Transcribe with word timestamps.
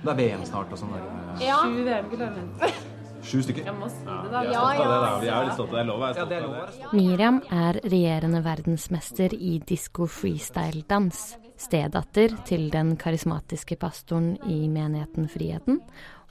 Det 0.00 0.08
er 0.08 0.16
VM 0.16 0.46
snart 0.48 0.72
og 0.72 0.80
sånn. 0.80 0.94
Ja. 1.42 1.58
Sju 1.64 1.82
VM-gull 1.84 2.24
har 2.24 2.32
vunnet. 2.36 2.86
Sju 3.20 3.42
stykker. 3.44 3.66
Jeg 3.68 3.76
må 3.76 3.88
si 3.92 4.00
det, 4.06 4.30
da. 4.32 4.40
Ja, 4.48 4.62
ja. 4.78 5.10
Vi 5.20 5.28
er 5.28 5.44
litt 5.44 5.58
stolte. 5.58 5.76
Det 5.76 5.82
er 5.82 5.88
lov 5.90 5.98
å 5.98 6.04
være 6.06 6.16
stolt 6.16 6.32
av 6.32 6.54
det. 6.72 6.94
Miriam 6.96 7.42
er 7.52 7.80
regjerende 7.84 8.40
verdensmester 8.46 9.34
i 9.36 9.58
disko 9.68 10.08
freestyle-dans. 10.08 11.20
Stedatter 11.60 12.32
til 12.48 12.70
den 12.72 12.94
karismatiske 12.96 13.76
pastoren 13.76 14.32
i 14.48 14.62
menigheten 14.72 15.28
Friheten. 15.28 15.82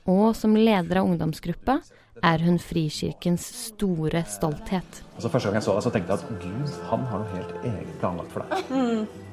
Og 0.09 0.33
som 0.33 0.57
leder 0.57 1.03
av 1.03 1.11
ungdomsgruppa 1.11 1.77
er 2.25 2.41
hun 2.43 2.57
Frikirkens 2.59 3.45
store 3.69 4.25
stolthet. 4.27 5.03
Altså, 5.13 5.29
første 5.29 5.51
gang 5.51 5.59
jeg 5.59 5.67
så 5.69 5.77
deg, 5.77 5.85
så 5.85 5.93
tenkte 5.93 6.15
jeg 6.15 6.25
at 6.25 6.43
Gud, 6.43 6.77
han 6.89 7.05
har 7.11 7.21
noe 7.21 7.33
helt 7.37 7.69
eget 7.69 7.95
planlagt 8.01 8.33
for 8.33 8.49
deg. 8.49 8.69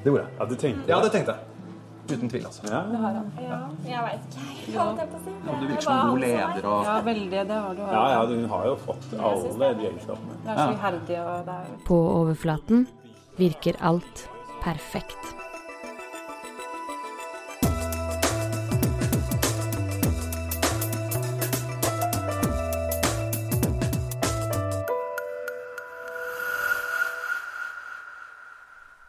Det 0.05 0.11
gjorde 0.13 0.27
jeg. 0.27 0.33
Ja, 0.37 0.45
du 0.45 0.55
tenkte 0.61 0.93
Ja, 0.93 1.01
det 1.01 1.15
tenkte 1.17 1.33
jeg. 1.33 1.56
Uten 2.07 2.29
tvil, 2.31 2.45
altså. 2.47 2.63
Ja. 2.71 2.81
ja. 3.43 3.57
Jeg 3.87 4.03
veit 4.05 4.37
ikke. 4.37 4.71
Jeg 4.71 4.79
holdt 4.79 5.01
jeg 5.01 5.09
på 5.11 5.17
å 5.17 5.23
si. 5.25 5.33
Ja, 5.47 5.57
du 5.59 5.65
virker 5.67 5.81
som 5.87 5.97
en 5.97 6.13
god 6.13 6.21
leder 6.23 6.69
og 6.71 6.85
Ja, 6.87 6.95
veldig. 7.07 7.41
Det 7.49 7.57
har 7.65 7.73
du. 7.75 7.81
ja, 7.81 8.05
ja, 8.13 8.21
hun 8.31 8.45
har 8.53 8.69
jo 8.69 8.75
fått 8.85 9.09
alle 9.19 9.73
de 9.81 9.89
egenskapene. 9.89 10.37
Det 10.45 10.53
er 10.53 10.61
så 10.61 10.69
iherdig, 10.77 11.19
og 11.23 11.49
det 11.49 11.57
er 11.57 11.75
På 11.89 11.99
overflaten 12.21 12.87
virker 13.37 13.75
alt 13.91 14.23
perfekt. 14.63 15.35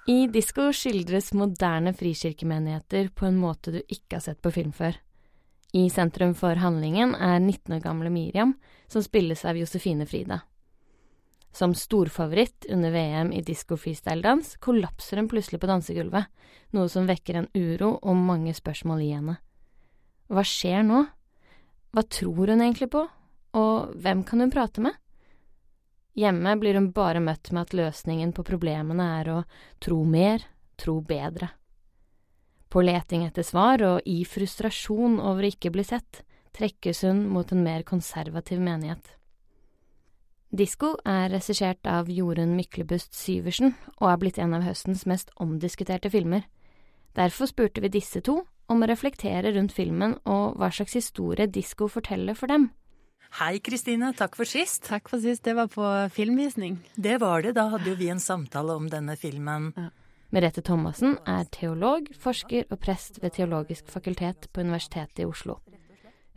I 0.08 0.24
disko 0.32 0.70
skildres 0.72 1.34
moderne 1.36 1.92
frikirkemenigheter 1.92 3.10
på 3.12 3.26
en 3.28 3.36
måte 3.36 3.74
du 3.74 3.82
ikke 3.92 4.16
har 4.16 4.22
sett 4.24 4.38
på 4.40 4.48
film 4.54 4.70
før. 4.72 4.94
I 5.76 5.90
sentrum 5.92 6.30
for 6.32 6.56
handlingen 6.56 7.12
er 7.12 7.34
19 7.42 7.74
år 7.76 7.82
gamle 7.84 8.08
Miriam, 8.08 8.54
som 8.88 9.04
spilles 9.04 9.44
av 9.44 9.58
Josefine 9.60 10.06
Frida. 10.08 10.38
Som 11.52 11.74
storfavoritt 11.76 12.70
under 12.72 12.94
VM 12.94 13.34
i 13.36 13.42
disko 13.44 13.76
freestyle-dans 13.76 14.54
kollapser 14.64 15.20
hun 15.20 15.28
plutselig 15.28 15.60
på 15.60 15.68
dansegulvet, 15.68 16.32
noe 16.72 16.88
som 16.88 17.04
vekker 17.08 17.42
en 17.42 17.50
uro 17.52 17.98
og 18.00 18.16
mange 18.16 18.56
spørsmål 18.56 19.04
i 19.04 19.10
henne. 19.12 19.36
Hva 20.32 20.40
skjer 20.40 20.88
nå? 20.88 21.02
Hva 21.92 22.06
tror 22.08 22.54
hun 22.54 22.64
egentlig 22.64 22.88
på, 22.96 23.04
og 23.60 23.92
hvem 24.00 24.24
kan 24.24 24.40
hun 24.40 24.56
prate 24.56 24.88
med? 24.88 24.96
Hjemme 26.18 26.56
blir 26.58 26.74
hun 26.74 26.90
bare 26.90 27.20
møtt 27.22 27.52
med 27.52 27.68
at 27.68 27.74
løsningen 27.78 28.32
på 28.34 28.42
problemene 28.46 29.04
er 29.20 29.28
å 29.30 29.42
tro 29.78 30.00
mer, 30.02 30.42
tro 30.80 30.98
bedre. 31.06 31.52
På 32.68 32.82
leting 32.82 33.22
etter 33.24 33.46
svar 33.46 33.84
og 33.86 34.08
i 34.08 34.24
frustrasjon 34.26 35.20
over 35.22 35.46
å 35.46 35.52
ikke 35.52 35.70
bli 35.72 35.84
sett, 35.86 36.24
trekkes 36.58 37.04
hun 37.06 37.22
mot 37.30 37.52
en 37.54 37.62
mer 37.62 37.86
konservativ 37.86 38.58
menighet. 38.60 39.14
Disko 40.50 40.94
er 41.04 41.28
regissert 41.30 41.86
av 41.86 42.08
Jorunn 42.10 42.56
Myklebust 42.56 43.14
Syversen 43.14 43.74
og 43.98 44.10
er 44.10 44.20
blitt 44.20 44.38
en 44.40 44.56
av 44.56 44.64
høstens 44.64 45.04
mest 45.06 45.30
omdiskuterte 45.36 46.10
filmer. 46.10 46.46
Derfor 47.14 47.50
spurte 47.50 47.84
vi 47.84 47.92
disse 47.92 48.24
to 48.24 48.40
om 48.68 48.82
å 48.82 48.88
reflektere 48.88 49.52
rundt 49.54 49.76
filmen 49.76 50.16
og 50.24 50.58
hva 50.58 50.72
slags 50.72 50.96
historie 50.96 51.46
disko 51.46 51.88
forteller 51.92 52.34
for 52.34 52.50
dem. 52.50 52.70
Hei 53.36 53.58
Kristine, 53.60 54.14
takk 54.16 54.34
for 54.38 54.48
sist. 54.48 54.86
Takk 54.88 55.08
for 55.12 55.20
sist. 55.20 55.44
Det 55.44 55.54
var 55.54 55.68
på 55.68 55.84
filmvisning. 56.10 56.78
Det 56.96 57.18
var 57.20 57.42
det, 57.44 57.52
da 57.58 57.68
hadde 57.74 57.92
jo 57.92 57.98
vi 57.98 58.08
en 58.08 58.22
samtale 58.22 58.74
om 58.74 58.88
denne 58.90 59.16
filmen. 59.20 59.68
Merete 60.32 60.64
Thomassen 60.64 61.18
er 61.28 61.46
teolog, 61.52 62.08
forsker 62.20 62.66
og 62.68 62.80
prest 62.82 63.22
ved 63.22 63.36
Teologisk 63.36 63.88
fakultet 63.92 64.48
på 64.52 64.64
Universitetet 64.64 65.22
i 65.22 65.28
Oslo. 65.28 65.60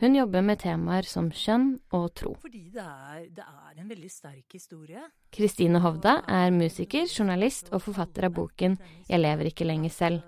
Hun 0.02 0.16
jobber 0.16 0.42
med 0.42 0.62
temaer 0.64 1.06
som 1.06 1.28
kjønn 1.30 1.76
og 1.94 2.08
tro. 2.18 2.32
Fordi 2.42 2.64
det 2.74 2.86
er, 2.86 3.26
det 3.36 3.44
er 3.46 3.82
en 3.84 3.92
veldig 3.92 4.10
sterk 4.10 4.56
historie. 4.56 5.04
Kristine 5.32 5.82
Hovda 5.84 6.22
er 6.28 6.56
musiker, 6.56 7.06
journalist 7.06 7.70
og 7.72 7.84
forfatter 7.86 8.26
av 8.30 8.34
boken 8.34 8.80
Jeg 9.10 9.22
lever 9.22 9.52
ikke 9.52 9.68
lenger 9.68 9.94
selv, 9.94 10.26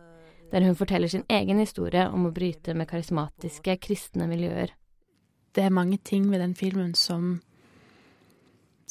der 0.52 0.68
hun 0.68 0.78
forteller 0.78 1.10
sin 1.10 1.26
egen 1.30 1.60
historie 1.64 2.06
om 2.10 2.28
å 2.30 2.34
bryte 2.36 2.76
med 2.78 2.90
karismatiske 2.92 3.80
kristne 3.82 4.30
miljøer. 4.30 4.76
Det 5.54 5.64
er 5.64 5.74
mange 5.74 5.98
ting 6.04 6.32
ved 6.32 6.42
den 6.42 6.56
filmen 6.56 6.96
som 6.96 7.42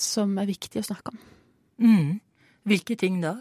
som 0.02 0.36
er 0.40 0.48
viktig 0.48 0.80
å 0.80 0.86
snakke 0.86 1.12
om. 1.12 1.18
Mm. 1.82 2.20
Hvilke 2.68 2.96
ting 2.98 3.20
da? 3.22 3.36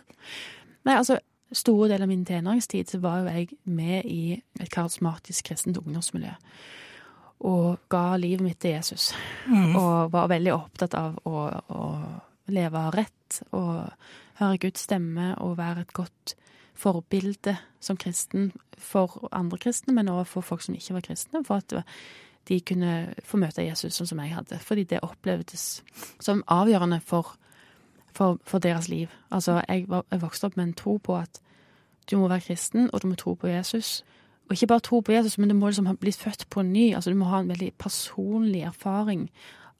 Nei, 0.87 0.95
altså, 0.97 1.19
store 1.53 1.91
deler 1.91 2.05
av 2.05 2.11
min 2.11 2.25
tenåringstid 2.27 2.93
så 2.93 3.01
var 3.03 3.21
jo 3.21 3.33
jeg 3.33 3.57
med 3.69 4.07
i 4.09 4.23
et 4.59 4.71
karismatisk 4.73 5.51
kristent 5.51 5.79
ungdomsmiljø. 5.81 6.33
Og 7.49 7.79
ga 7.89 8.03
livet 8.21 8.45
mitt 8.45 8.59
til 8.61 8.75
Jesus. 8.75 9.11
Mm. 9.49 9.75
Og 9.75 10.11
var 10.13 10.29
veldig 10.29 10.53
opptatt 10.53 10.97
av 10.97 11.17
å, 11.25 11.47
å 11.49 11.85
leve 12.53 12.83
rett 12.93 13.41
og 13.55 13.89
høre 14.41 14.61
Guds 14.61 14.85
stemme 14.85 15.33
og 15.41 15.57
være 15.57 15.85
et 15.85 15.95
godt 15.97 16.35
forbilde 16.81 17.55
som 17.81 17.97
kristen 17.99 18.51
for 18.77 19.29
andre 19.33 19.59
kristne, 19.61 19.93
men 19.93 20.09
også 20.09 20.29
for 20.35 20.49
folk 20.53 20.63
som 20.65 20.77
ikke 20.77 20.95
var 20.97 21.05
kristne. 21.05 21.43
For 21.45 21.61
at 21.61 21.75
de 22.49 22.59
kunne 22.65 23.13
få 23.25 23.37
møte 23.41 23.65
Jesus 23.65 23.95
sånn 23.97 24.09
som 24.09 24.21
jeg 24.23 24.33
hadde. 24.35 24.59
Fordi 24.63 24.85
det 24.89 25.03
opplevdes 25.05 25.83
som 26.19 26.43
avgjørende 26.51 27.01
for, 27.05 27.35
for, 28.13 28.39
for 28.47 28.63
deres 28.63 28.89
liv. 28.89 29.11
Altså, 29.29 29.61
jeg, 29.67 29.85
var, 29.91 30.05
jeg 30.11 30.23
vokste 30.23 30.49
opp 30.49 30.57
med 30.57 30.69
en 30.69 30.77
tro 30.77 30.97
på 30.97 31.17
at 31.19 31.41
du 32.09 32.17
må 32.17 32.27
være 32.31 32.47
kristen, 32.49 32.89
og 32.91 33.03
du 33.03 33.11
må 33.11 33.15
tro 33.19 33.35
på 33.37 33.51
Jesus. 33.51 34.01
Og 34.49 34.55
ikke 34.55 34.71
bare 34.73 34.83
tro 34.83 34.99
på 35.05 35.13
Jesus, 35.13 35.37
men 35.37 35.51
du 35.51 35.55
må 35.55 35.69
liksom 35.69 35.91
blitt 36.01 36.19
født 36.19 36.47
på 36.49 36.65
ny. 36.65 36.91
Altså, 36.95 37.13
du 37.13 37.19
må 37.19 37.29
ha 37.31 37.39
en 37.39 37.51
veldig 37.51 37.71
personlig 37.79 38.65
erfaring 38.67 39.29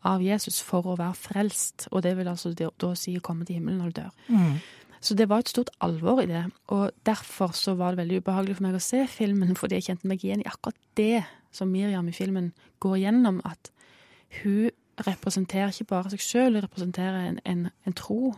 av 0.07 0.21
Jesus 0.23 0.61
for 0.65 0.85
å 0.87 0.97
være 0.99 1.17
frelst. 1.17 1.89
Og 1.91 2.05
det 2.05 2.13
vil 2.17 2.29
altså 2.31 2.53
da 2.55 2.93
si 2.97 3.17
å 3.17 3.25
komme 3.25 3.45
til 3.45 3.59
himmelen 3.59 3.81
når 3.81 3.91
du 3.91 3.99
dør. 3.99 4.15
Mm. 4.29 4.55
Så 5.01 5.17
det 5.17 5.27
var 5.31 5.41
et 5.41 5.49
stort 5.49 5.73
alvor 5.81 6.21
i 6.21 6.27
det, 6.29 6.43
og 6.69 6.91
derfor 7.09 7.55
så 7.57 7.73
var 7.73 7.95
det 7.95 8.03
veldig 8.03 8.19
ubehagelig 8.21 8.59
for 8.59 8.67
meg 8.67 8.75
å 8.77 8.83
se 8.85 8.99
filmen, 9.09 9.55
fordi 9.57 9.79
jeg 9.79 9.87
kjente 9.87 10.09
meg 10.11 10.21
igjen 10.21 10.43
i 10.43 10.49
akkurat 10.49 10.77
det 10.99 11.23
som 11.51 11.67
Miriam 11.67 12.07
i 12.07 12.11
filmen 12.15 12.53
går 12.79 12.95
gjennom, 13.03 13.41
at 13.45 13.71
hun 14.43 14.69
representerer 15.07 15.71
ikke 15.73 15.83
bare 15.89 16.09
seg 16.13 16.19
sjøl, 16.19 16.53
hun 16.55 16.63
representerer 16.63 17.27
en, 17.29 17.39
en, 17.45 17.69
en 17.87 17.93
tro 17.93 18.33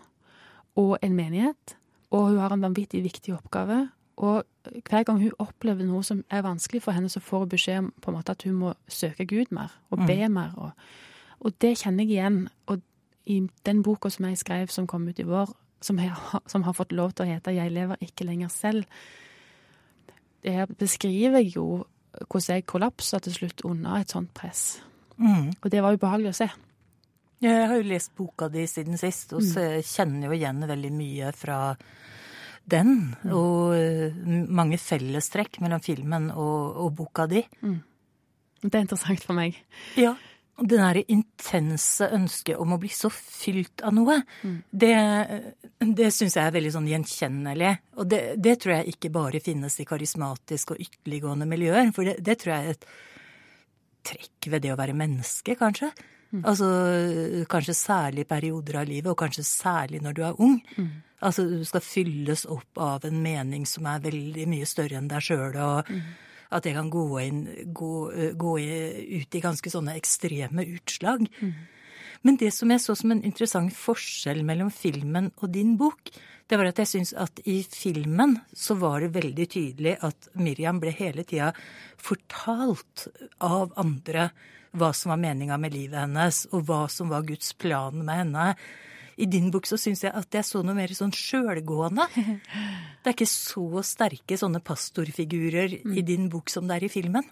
og 0.76 0.98
en 1.04 1.16
menighet, 1.16 1.76
og 2.12 2.30
hun 2.30 2.38
har 2.40 2.54
en 2.54 2.62
vanvittig 2.62 3.04
viktig 3.04 3.34
oppgave. 3.36 3.90
Og 4.18 4.44
hver 4.90 5.04
gang 5.04 5.20
hun 5.22 5.32
opplever 5.42 5.86
noe 5.86 6.04
som 6.06 6.24
er 6.30 6.42
vanskelig 6.46 6.82
for 6.86 6.92
henne, 6.94 7.10
så 7.10 7.20
får 7.20 7.40
hun 7.40 7.50
beskjed 7.50 7.78
om 7.82 7.94
på 8.02 8.12
en 8.12 8.18
måte 8.18 8.32
at 8.32 8.44
hun 8.46 8.54
må 8.54 8.74
søke 8.88 9.26
Gud 9.26 9.50
mer, 9.52 9.74
og 9.90 10.04
be 10.08 10.30
mer. 10.30 10.54
Og, 10.58 10.72
og 11.40 11.54
det 11.62 11.78
kjenner 11.82 12.04
jeg 12.06 12.12
igjen. 12.18 12.48
Og 12.68 12.82
i 13.26 13.40
den 13.66 13.82
boka 13.84 14.10
som 14.10 14.26
jeg 14.30 14.38
skrev 14.38 14.68
som 14.70 14.88
kom 14.88 15.08
ut 15.08 15.20
i 15.20 15.26
vår, 15.26 15.50
som, 15.82 16.00
jeg, 16.00 16.12
har- 16.14 16.44
som 16.48 16.64
har 16.64 16.74
fått 16.78 16.92
lov 16.92 17.12
til 17.14 17.26
å 17.26 17.30
hete 17.34 17.52
'Jeg 17.52 17.72
lever 17.72 17.96
ikke 18.02 18.26
lenger 18.26 18.48
selv', 18.48 18.86
der 20.44 20.66
beskriver 20.66 21.38
jeg 21.40 21.56
jo 21.56 21.86
hvordan 22.22 22.60
jeg 22.60 22.68
kollapsa 22.70 23.20
til 23.24 23.36
slutt 23.38 23.64
under 23.68 24.02
et 24.02 24.14
sånt 24.14 24.34
press. 24.36 24.82
Mm. 25.18 25.52
Og 25.60 25.70
det 25.72 25.82
var 25.84 25.96
ubehagelig 25.96 26.34
å 26.34 26.40
se. 26.44 26.50
Jeg 27.44 27.68
har 27.68 27.76
jo 27.76 27.88
lest 27.90 28.14
boka 28.16 28.48
di 28.52 28.64
siden 28.70 29.00
sist, 29.00 29.34
og 29.36 29.44
så 29.44 29.66
kjenner 29.84 30.30
jo 30.30 30.38
igjen 30.38 30.64
veldig 30.70 30.92
mye 30.96 31.32
fra 31.36 31.58
den. 32.72 32.94
Og 33.36 33.74
eh, 33.76 34.16
mange 34.48 34.80
fellestrekk 34.80 35.60
mellom 35.64 35.84
filmen 35.84 36.30
og, 36.32 36.78
og 36.86 36.94
boka 37.02 37.28
di. 37.28 37.44
Det 38.64 38.72
er 38.72 38.86
interessant 38.86 39.26
for 39.26 39.36
meg. 39.36 39.58
Ja. 40.00 40.16
Det 40.54 40.78
derre 40.78 41.02
intense 41.10 42.06
ønsket 42.14 42.60
om 42.62 42.76
å 42.76 42.78
bli 42.78 42.92
så 42.94 43.10
fylt 43.10 43.82
av 43.82 43.96
noe, 43.98 44.20
det, 44.70 44.94
det 45.82 46.12
syns 46.14 46.38
jeg 46.38 46.46
er 46.46 46.54
veldig 46.54 46.74
sånn 46.76 46.90
gjenkjennelig. 46.92 47.72
Og 47.98 48.10
det, 48.12 48.22
det 48.38 48.60
tror 48.62 48.76
jeg 48.78 48.94
ikke 48.94 49.12
bare 49.16 49.42
finnes 49.44 49.80
i 49.82 49.88
karismatiske 49.90 50.76
og 50.76 50.84
ytterliggående 50.86 51.50
miljøer, 51.50 51.90
for 51.96 52.06
det, 52.06 52.20
det 52.22 52.38
tror 52.44 52.54
jeg 52.54 52.68
er 52.68 52.78
et 52.78 52.86
trekk 54.04 54.52
ved 54.54 54.66
det 54.66 54.74
å 54.76 54.80
være 54.80 54.98
menneske, 55.00 55.56
kanskje. 55.58 55.90
Altså 56.42 56.68
kanskje 57.50 57.76
særlig 57.78 58.24
i 58.26 58.30
perioder 58.30 58.80
av 58.82 58.88
livet, 58.90 59.10
og 59.12 59.20
kanskje 59.20 59.46
særlig 59.46 60.02
når 60.02 60.14
du 60.18 60.22
er 60.26 60.40
ung. 60.42 60.60
Altså 61.24 61.46
du 61.48 61.62
skal 61.66 61.84
fylles 61.86 62.46
opp 62.52 62.82
av 62.82 63.06
en 63.06 63.20
mening 63.22 63.66
som 63.70 63.86
er 63.88 64.02
veldig 64.04 64.48
mye 64.50 64.66
større 64.68 64.98
enn 65.00 65.10
deg 65.12 65.24
sjøl, 65.24 65.56
og 65.62 65.92
at 66.54 66.66
det 66.66 66.76
kan 66.78 66.90
gå, 66.94 67.06
inn, 67.24 67.44
gå, 67.74 67.94
eh, 68.14 68.34
gå 68.38 68.58
ut 68.60 69.36
i 69.36 69.44
ganske 69.44 69.74
sånne 69.74 69.98
ekstreme 70.00 70.66
utslag. 70.78 71.26
Men 72.24 72.38
det 72.40 72.54
som 72.56 72.72
jeg 72.72 72.80
så 72.80 72.96
som 72.96 73.12
en 73.12 73.24
interessant 73.26 73.74
forskjell 73.76 74.46
mellom 74.48 74.70
filmen 74.72 75.32
og 75.42 75.52
din 75.52 75.76
bok, 75.80 76.14
det 76.48 76.60
var 76.60 76.70
at 76.70 76.80
jeg 76.80 76.92
syns 76.92 77.14
at 77.20 77.42
i 77.50 77.62
filmen 77.68 78.38
så 78.56 78.78
var 78.80 79.04
det 79.04 79.14
veldig 79.16 79.48
tydelig 79.52 79.98
at 80.08 80.30
Miriam 80.40 80.80
ble 80.80 80.94
hele 80.96 81.26
tida 81.28 81.52
fortalt 82.00 83.08
av 83.44 83.74
andre 83.80 84.30
hva 84.74 84.90
som 84.96 85.14
var 85.14 85.22
meninga 85.22 85.58
med 85.62 85.76
livet 85.76 86.00
hennes, 86.00 86.46
og 86.52 86.66
hva 86.68 86.86
som 86.90 87.12
var 87.12 87.26
Guds 87.28 87.54
plan 87.60 88.00
med 88.00 88.24
henne. 88.24 88.46
I 89.18 89.28
din 89.30 89.52
bok 89.54 89.68
så 89.70 89.78
syns 89.78 90.04
jeg 90.06 90.14
at 90.16 90.34
jeg 90.34 90.46
så 90.48 90.64
noe 90.66 90.76
mer 90.78 90.92
sånn 90.98 91.14
sjølgående. 91.14 92.08
Det 93.04 93.12
er 93.12 93.16
ikke 93.16 93.30
så 93.30 93.84
sterke 93.86 94.38
sånne 94.40 94.62
pastorfigurer 94.64 95.74
i 95.94 96.04
din 96.06 96.30
bok 96.34 96.50
som 96.54 96.70
det 96.70 96.78
er 96.78 96.88
i 96.88 96.92
filmen. 96.94 97.28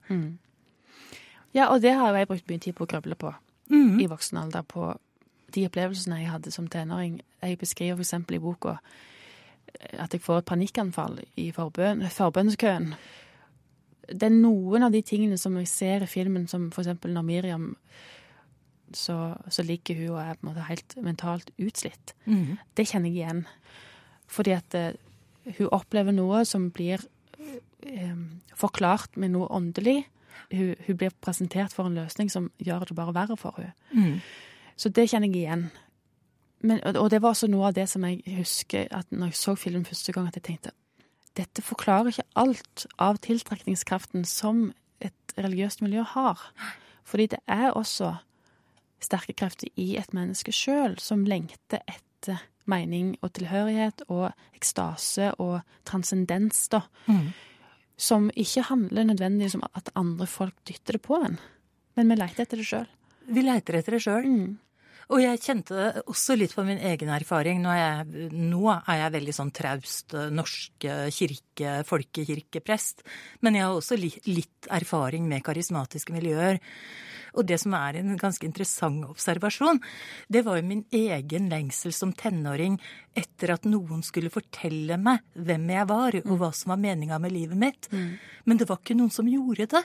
Ja, 1.56 1.70
og 1.72 1.82
det 1.84 1.96
har 1.98 2.12
jo 2.12 2.20
jeg 2.20 2.30
brukt 2.30 2.52
mye 2.52 2.64
tid 2.64 2.76
på 2.78 2.86
å 2.86 2.92
grøble 2.92 3.18
på 3.20 3.32
mm. 3.72 3.98
i 4.04 4.08
voksen 4.12 4.40
alder. 4.44 4.68
På 4.68 4.94
de 5.52 5.66
opplevelsene 5.68 6.22
jeg 6.22 6.32
hadde 6.32 6.54
som 6.54 6.68
tenåring. 6.72 7.20
Jeg 7.42 7.60
beskriver 7.60 8.00
f.eks. 8.00 8.14
i 8.20 8.44
boka 8.44 8.78
at 10.00 10.14
jeg 10.14 10.22
får 10.22 10.42
et 10.42 10.50
panikkanfall 10.50 11.20
i 11.40 11.50
forbøn, 11.56 12.04
forbønnskøen. 12.12 12.92
Det 14.12 14.28
er 14.28 14.34
noen 14.34 14.84
av 14.84 14.94
de 14.94 15.02
tingene 15.06 15.38
som 15.40 15.56
jeg 15.60 15.70
ser 15.72 16.06
i 16.06 16.10
filmen, 16.10 16.48
som 16.52 16.70
f.eks. 16.70 16.94
når 17.08 17.26
Miriam 17.26 17.70
så, 18.98 19.36
så 19.50 19.64
ligger 19.64 19.98
hun 20.00 20.16
og 20.16 20.22
er 20.24 20.38
på 20.38 20.46
en 20.46 20.52
måte 20.52 20.68
helt 20.68 20.96
mentalt 21.04 21.52
utslitt. 21.60 22.16
Mhm. 22.26 22.58
Det 22.78 22.88
kjenner 22.88 23.10
jeg 23.10 23.22
igjen. 23.22 23.46
Fordi 24.32 24.56
at 24.56 24.78
uh, 24.78 24.92
hun 25.58 25.72
opplever 25.72 26.16
noe 26.16 26.46
som 26.46 26.70
blir 26.72 27.02
eh, 27.42 28.18
forklart 28.56 29.18
med 29.18 29.34
noe 29.34 29.50
åndelig. 29.52 30.06
Hun, 30.52 30.76
hun 30.88 30.98
blir 30.98 31.16
presentert 31.24 31.74
for 31.74 31.90
en 31.90 31.98
løsning 31.98 32.30
som 32.32 32.52
gjør 32.62 32.86
det 32.88 32.98
bare 32.98 33.16
verre 33.16 33.38
for 33.40 33.58
henne. 33.58 33.74
Mm. 33.92 34.20
Så 34.78 34.90
det 34.90 35.10
kjenner 35.10 35.32
jeg 35.32 35.44
igjen. 35.44 35.66
Men, 36.62 36.84
og 36.96 37.10
det 37.10 37.22
var 37.22 37.34
også 37.34 37.50
noe 37.50 37.72
av 37.72 37.76
det 37.76 37.88
som 37.90 38.06
jeg 38.06 38.22
husker 38.38 38.86
at 38.94 39.10
når 39.10 39.32
jeg 39.32 39.40
så 39.40 39.56
filmen 39.58 39.86
første 39.86 40.14
gang, 40.14 40.28
at 40.30 40.38
jeg 40.38 40.46
tenkte 40.46 40.76
dette 41.40 41.64
forklarer 41.64 42.12
ikke 42.12 42.28
alt 42.36 42.86
av 43.00 43.20
tiltrekningskraften 43.24 44.26
som 44.28 44.72
et 45.00 45.36
religiøst 45.38 45.82
miljø 45.84 46.04
har. 46.04 46.42
Fordi 47.08 47.30
det 47.32 47.40
er 47.48 47.72
også 47.72 48.18
sterke 49.04 49.36
krefter 49.38 49.72
i 49.80 49.96
et 50.00 50.14
menneske 50.16 50.54
sjøl 50.56 50.98
som 51.02 51.26
lengter 51.28 51.84
etter 51.90 52.42
mening 52.70 53.16
og 53.26 53.34
tilhørighet 53.36 54.06
og 54.10 54.30
ekstase 54.56 55.32
og 55.42 55.62
transcendens, 55.88 56.68
da. 56.72 56.84
Mm. 57.08 57.32
Som 58.02 58.30
ikke 58.34 58.66
handler 58.70 59.10
nødvendigvis 59.10 59.58
om 59.60 59.66
at 59.74 59.92
andre 59.98 60.28
folk 60.30 60.56
dytter 60.68 60.98
det 60.98 61.06
på 61.06 61.20
en, 61.22 61.38
men 61.98 62.12
vi 62.12 62.18
leter 62.18 62.46
etter 62.46 62.62
det 62.62 62.68
sjøl. 62.70 62.92
Vi 63.32 63.46
leiter 63.46 63.78
etter 63.78 63.98
det 63.98 64.04
sjøl. 64.06 64.28
Mm. 64.28 64.60
Og 65.12 65.20
jeg 65.20 65.42
kjente 65.44 65.76
det 65.76 66.04
også 66.08 66.38
litt 66.38 66.54
på 66.56 66.64
min 66.64 66.80
egen 66.88 67.10
erfaring. 67.12 67.60
Nå 67.64 67.72
er 67.74 67.82
jeg, 67.82 68.30
nå 68.32 68.62
er 68.72 69.00
jeg 69.02 69.14
veldig 69.18 69.34
sånn 69.36 69.52
traust 69.56 70.16
eh, 70.16 70.30
norsk 70.32 70.88
eh, 70.88 71.08
kirke, 71.12 71.74
folkekirkeprest. 71.88 73.04
Men 73.44 73.58
jeg 73.58 73.68
har 73.68 73.76
også 73.76 73.98
litt 74.00 74.70
erfaring 74.72 75.28
med 75.28 75.44
karismatiske 75.44 76.16
miljøer. 76.16 76.62
Og 77.38 77.48
det 77.48 77.58
som 77.62 77.74
er 77.78 78.00
en 78.00 78.18
ganske 78.20 78.46
interessant 78.48 79.06
observasjon, 79.08 79.80
det 80.28 80.44
var 80.46 80.60
jo 80.60 80.68
min 80.68 80.86
egen 80.92 81.50
lengsel 81.52 81.94
som 81.96 82.12
tenåring 82.14 82.78
etter 83.18 83.54
at 83.56 83.68
noen 83.70 84.04
skulle 84.04 84.32
fortelle 84.34 84.98
meg 85.00 85.24
hvem 85.34 85.70
jeg 85.72 85.90
var, 85.90 86.18
og 86.26 86.38
hva 86.42 86.52
som 86.56 86.74
var 86.74 86.82
meninga 86.84 87.20
med 87.24 87.32
livet 87.36 87.58
mitt. 87.58 87.92
Men 88.44 88.60
det 88.60 88.68
var 88.70 88.82
ikke 88.82 88.98
noen 89.00 89.14
som 89.14 89.30
gjorde 89.32 89.70
det. 89.78 89.84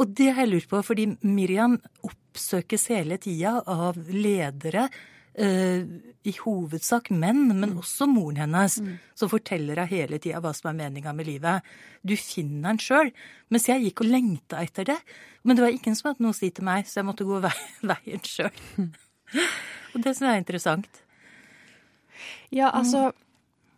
Og 0.00 0.08
det 0.10 0.32
har 0.32 0.42
jeg 0.42 0.50
lurt 0.54 0.70
på, 0.70 0.80
fordi 0.82 1.08
Miriam 1.22 1.76
oppsøkes 2.02 2.88
hele 2.90 3.18
tida 3.22 3.60
av 3.70 3.98
ledere, 4.10 4.88
i 5.34 6.32
hovedsak 6.38 7.08
menn, 7.10 7.48
men 7.58 7.72
også 7.80 8.06
moren 8.06 8.38
hennes, 8.44 8.76
som 9.18 9.30
forteller 9.32 9.80
henne 9.82 9.90
hele 9.90 10.20
tida 10.22 10.38
hva 10.38 10.52
som 10.54 10.70
er 10.70 10.76
meninga 10.78 11.10
med 11.16 11.26
livet. 11.26 11.66
Du 12.06 12.14
finner 12.14 12.68
den 12.68 12.78
sjøl. 12.82 13.10
Mens 13.50 13.66
jeg 13.66 13.82
gikk 13.82 14.04
og 14.04 14.12
lengta 14.12 14.62
etter 14.62 14.86
det. 14.92 14.98
Men 15.42 15.56
det 15.58 15.64
var 15.64 15.74
ingen 15.74 15.98
som 15.98 16.10
hadde 16.10 16.24
noe 16.24 16.34
å 16.34 16.38
si 16.38 16.52
til 16.54 16.66
meg, 16.66 16.86
så 16.88 17.00
jeg 17.00 17.08
måtte 17.08 17.26
gå 17.28 17.40
vei, 17.44 17.54
veien 17.90 18.24
sjøl. 18.24 18.62
og 19.92 19.98
det 19.98 20.14
syns 20.14 20.24
jeg 20.28 20.32
er 20.32 20.42
interessant. 20.44 21.02
Ja, 22.54 22.70
altså 22.70 23.12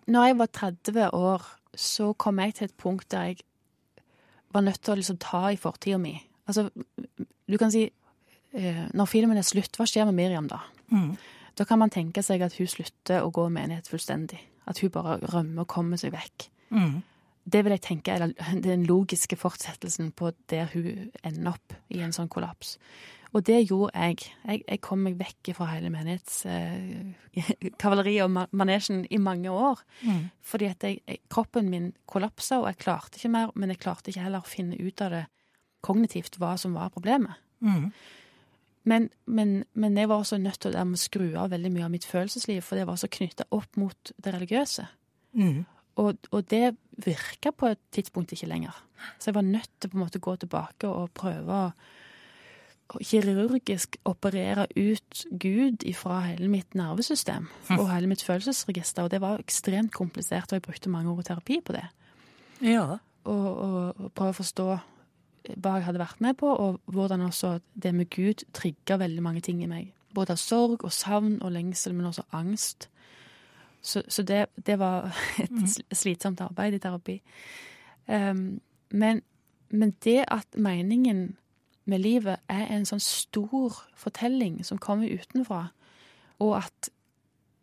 Når 0.07 0.27
jeg 0.27 0.39
var 0.39 0.47
30 0.47 1.11
år, 1.17 1.47
så 1.75 2.13
kom 2.15 2.39
jeg 2.39 2.55
til 2.55 2.69
et 2.69 2.77
punkt 2.79 3.09
der 3.11 3.31
jeg 3.33 3.41
var 4.55 4.63
nødt 4.63 4.81
til 4.81 4.95
å 4.95 4.99
liksom 5.01 5.19
ta 5.21 5.49
i 5.51 5.59
fortida 5.61 5.99
mi. 5.99 6.15
Altså, 6.47 6.69
du 7.51 7.57
kan 7.59 7.73
si 7.75 7.89
eh, 8.53 8.85
Når 8.95 9.09
filmen 9.11 9.37
er 9.37 9.47
slutt, 9.47 9.75
hva 9.77 9.87
skjer 9.89 10.07
med 10.07 10.15
Miriam 10.15 10.47
da? 10.49 10.61
Mm. 10.93 11.17
Da 11.57 11.65
kan 11.65 11.81
man 11.81 11.93
tenke 11.93 12.23
seg 12.25 12.43
at 12.45 12.57
hun 12.59 12.69
slutter 12.69 13.25
å 13.25 13.33
gå 13.35 13.49
menighet 13.53 13.89
fullstendig. 13.89 14.41
At 14.69 14.81
hun 14.83 14.93
bare 14.93 15.21
rømmer 15.23 15.63
og 15.65 15.73
kommer 15.73 15.97
seg 16.01 16.13
vekk. 16.15 16.39
Mm. 16.75 16.97
Det 17.47 17.61
vil 17.63 17.75
jeg 17.77 17.87
tenke 17.87 18.13
er 18.13 18.19
den 18.63 18.87
logiske 18.89 19.37
fortsettelsen 19.39 20.07
på 20.19 20.25
der 20.51 20.67
hun 20.73 20.87
ender 21.23 21.53
opp 21.55 21.69
i 21.95 21.97
en 22.03 22.15
sånn 22.15 22.33
kollaps. 22.33 22.71
Og 23.37 23.41
det 23.47 23.69
gjorde 23.69 23.95
jeg. 23.95 24.17
Jeg, 24.47 24.59
jeg 24.65 24.81
kom 24.85 25.01
meg 25.05 25.15
vekk 25.21 25.45
fra 25.59 25.67
hele 25.75 25.91
menighetskavaleriet 25.93 28.25
og 28.27 28.31
manesjen 28.57 28.99
i 29.13 29.19
mange 29.21 29.51
år. 29.53 29.77
Mm. 30.03 30.25
Fordi 30.47 30.67
at 30.71 30.81
jeg, 30.87 30.95
kroppen 31.33 31.71
min 31.73 31.87
kollapsa, 32.09 32.55
og 32.63 32.69
jeg 32.71 32.83
klarte 32.87 33.15
ikke 33.21 33.35
mer. 33.35 33.47
Men 33.55 33.71
jeg 33.75 33.83
klarte 33.83 34.09
ikke 34.11 34.27
heller 34.27 34.43
å 34.45 34.49
finne 34.49 34.77
ut 34.81 34.99
av 35.05 35.09
det 35.13 35.25
kognitivt 35.87 36.35
hva 36.41 36.53
som 36.61 36.71
var 36.79 36.95
problemet. 36.95 37.35
Mm. 37.61 37.87
Men, 38.87 39.09
men, 39.27 39.65
men 39.75 39.99
jeg 39.99 40.09
var 40.09 40.23
også 40.23 40.39
nødt 40.39 40.61
til 40.63 40.77
å 40.79 40.85
skru 41.01 41.29
av 41.35 41.51
veldig 41.51 41.73
mye 41.75 41.87
av 41.89 41.93
mitt 41.95 42.07
følelsesliv, 42.07 42.61
for 42.63 42.79
det 42.79 42.87
var 42.87 43.01
så 43.01 43.11
knytta 43.11 43.49
opp 43.57 43.79
mot 43.81 44.13
det 44.23 44.35
religiøse. 44.35 44.87
Mm. 45.37 45.65
Og, 46.03 46.29
og 46.31 46.51
det 46.53 46.77
virka 47.03 47.51
på 47.51 47.73
et 47.73 47.83
tidspunkt 47.93 48.35
ikke 48.37 48.49
lenger. 48.51 48.77
Så 49.19 49.31
jeg 49.31 49.39
var 49.39 49.47
nødt 49.49 49.71
til 49.81 49.91
på 49.91 49.99
en 49.99 50.05
måte 50.05 50.21
å 50.21 50.27
gå 50.29 50.37
tilbake 50.45 50.91
og 50.91 51.15
prøve 51.19 51.63
å 51.67 51.71
å 52.95 53.03
kirurgisk 53.03 53.99
operere 54.07 54.67
ut 54.77 55.25
Gud 55.43 55.83
ifra 55.87 56.21
hele 56.29 56.49
mitt 56.51 56.77
nervesystem 56.79 57.49
og 57.75 57.89
hele 57.91 58.11
mitt 58.11 58.23
følelsesregister. 58.23 59.07
Og 59.07 59.11
det 59.15 59.23
var 59.25 59.43
ekstremt 59.43 59.95
komplisert, 59.95 60.53
og 60.53 60.61
jeg 60.61 60.67
brukte 60.69 60.93
mange 60.93 61.11
år 61.11 61.25
i 61.25 61.27
terapi 61.27 61.61
på 61.67 61.75
det. 61.77 61.87
Ja. 62.63 63.01
Og, 63.27 63.49
og, 63.51 64.05
og 64.05 64.13
prøve 64.15 64.37
å 64.37 64.39
forstå 64.39 64.69
hva 65.55 65.77
jeg 65.79 65.87
hadde 65.89 66.03
vært 66.03 66.21
med 66.25 66.37
på, 66.41 66.51
og 66.51 66.81
hvordan 66.93 67.27
også 67.29 67.59
det 67.75 67.95
med 67.95 68.11
Gud 68.11 68.45
trigga 68.57 68.99
veldig 69.01 69.23
mange 69.23 69.41
ting 69.45 69.63
i 69.63 69.71
meg. 69.71 69.93
Både 70.15 70.35
av 70.35 70.41
sorg 70.41 70.85
og 70.85 70.93
savn 70.93 71.39
og 71.45 71.53
lengsel, 71.55 71.95
men 71.95 72.09
også 72.11 72.27
angst. 72.37 72.89
Så, 73.87 74.03
så 74.09 74.23
det, 74.27 74.47
det 74.67 74.79
var 74.79 75.13
et 75.43 75.53
sl- 75.71 75.87
slitsomt 75.95 76.41
arbeid 76.41 76.75
i 76.75 76.83
terapi. 76.83 77.21
Um, 78.07 78.61
men, 78.91 79.23
men 79.71 79.95
det 80.05 80.25
at 80.29 80.47
meningen 80.57 81.37
med 81.87 82.03
livet 82.03 82.43
er 82.51 82.67
en 82.75 82.87
sånn 82.87 83.03
stor 83.03 83.79
fortelling 83.99 84.59
som 84.67 84.81
kommer 84.83 85.11
utenfra, 85.11 85.69
og 86.43 86.57
at, 86.59 86.91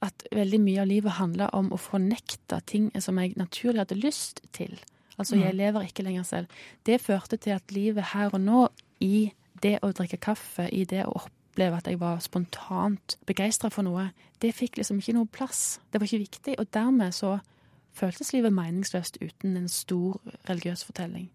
at 0.01 0.25
veldig 0.31 0.59
mye 0.63 0.81
av 0.83 0.89
livet 0.89 1.17
handler 1.19 1.51
om 1.55 1.71
å 1.75 1.79
fornekte 1.79 2.61
ting 2.69 2.89
som 3.03 3.19
jeg 3.19 3.35
naturlig 3.39 3.83
hadde 3.83 3.99
lyst 3.99 4.41
til. 4.55 4.79
Altså, 5.17 5.37
jeg 5.37 5.53
lever 5.53 5.85
ikke 5.85 6.03
lenger 6.03 6.23
selv. 6.25 6.47
Det 6.85 7.01
førte 7.01 7.37
til 7.37 7.53
at 7.53 7.71
livet 7.71 8.13
her 8.13 8.33
og 8.33 8.41
nå, 8.41 8.67
i 9.03 9.31
det 9.63 9.77
å 9.83 9.91
drikke 9.95 10.17
kaffe, 10.17 10.65
i 10.73 10.85
det 10.89 11.03
å 11.05 11.15
oppleve 11.19 11.77
at 11.77 11.87
jeg 11.87 11.99
var 12.01 12.21
spontant 12.23 13.17
begeistra 13.29 13.69
for 13.69 13.85
noe, 13.85 14.09
det 14.41 14.55
fikk 14.57 14.79
liksom 14.79 14.99
ikke 14.99 15.15
noe 15.17 15.29
plass. 15.29 15.79
Det 15.91 16.01
var 16.01 16.09
ikke 16.09 16.25
viktig. 16.25 16.55
Og 16.59 16.71
dermed 16.73 17.13
så 17.15 17.37
føltes 17.93 18.33
livet 18.33 18.55
meningsløst 18.55 19.19
uten 19.21 19.57
en 19.59 19.69
stor 19.69 20.17
religiøs 20.49 20.83
fortelling. 20.87 21.29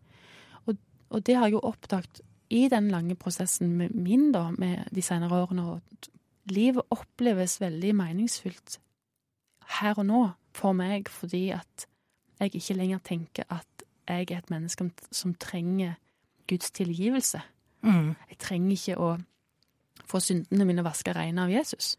Og, 0.66 0.74
og 1.14 1.22
det 1.26 1.38
har 1.38 1.48
jeg 1.48 1.58
jo 1.58 1.66
oppdaget 1.70 2.22
i 2.50 2.66
den 2.72 2.90
lange 2.90 3.14
prosessen 3.14 3.76
med 3.76 3.94
min, 3.94 4.32
da, 4.32 4.48
med 4.50 4.88
de 4.94 5.04
senere 5.04 5.38
årene. 5.44 5.76
Og 5.76 6.10
livet 6.50 6.84
oppleves 6.90 7.60
veldig 7.60 7.94
meningsfylt 7.96 8.80
her 9.78 10.00
og 10.00 10.08
nå 10.08 10.22
for 10.56 10.74
meg, 10.76 11.10
fordi 11.12 11.50
at 11.54 11.86
jeg 12.40 12.54
ikke 12.54 12.76
lenger 12.78 12.98
tenker 13.04 13.48
at 13.52 13.86
jeg 14.08 14.30
er 14.30 14.38
et 14.38 14.50
menneske 14.50 14.88
som 15.12 15.34
trenger 15.34 15.98
Guds 16.48 16.70
tilgivelse. 16.70 17.40
Mm. 17.82 18.14
Jeg 18.30 18.38
trenger 18.40 18.76
ikke 18.76 18.98
å 18.98 19.10
få 20.08 20.20
syndene 20.24 20.66
mine 20.68 20.84
vaska 20.86 21.12
reine 21.16 21.44
av 21.44 21.52
Jesus. 21.52 21.96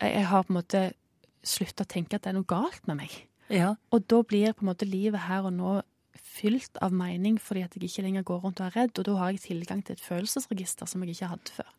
Jeg, 0.00 0.12
jeg 0.14 0.26
har 0.30 0.44
på 0.46 0.54
en 0.54 0.60
måte 0.60 0.82
slutta 1.46 1.86
å 1.86 1.90
tenke 1.90 2.16
at 2.16 2.24
det 2.24 2.32
er 2.32 2.38
noe 2.38 2.48
galt 2.48 2.86
med 2.86 3.00
meg. 3.02 3.16
Ja. 3.50 3.74
Og 3.94 4.04
da 4.10 4.22
blir 4.22 4.54
på 4.54 4.64
en 4.64 4.70
måte 4.70 4.88
livet 4.88 5.24
her 5.26 5.48
og 5.48 5.56
nå 5.56 5.78
fylt 6.28 6.78
av 6.84 6.94
mening 6.94 7.38
fordi 7.42 7.64
at 7.64 7.74
jeg 7.74 7.88
ikke 7.88 8.04
lenger 8.06 8.26
går 8.28 8.40
rundt 8.44 8.62
og 8.62 8.68
er 8.68 8.76
redd, 8.82 8.94
og 9.00 9.08
da 9.08 9.16
har 9.18 9.34
jeg 9.34 9.44
tilgang 9.48 9.82
til 9.82 9.96
et 9.96 10.04
følelsesregister 10.04 10.88
som 10.90 11.02
jeg 11.02 11.16
ikke 11.16 11.32
hadde 11.32 11.54
før. 11.56 11.70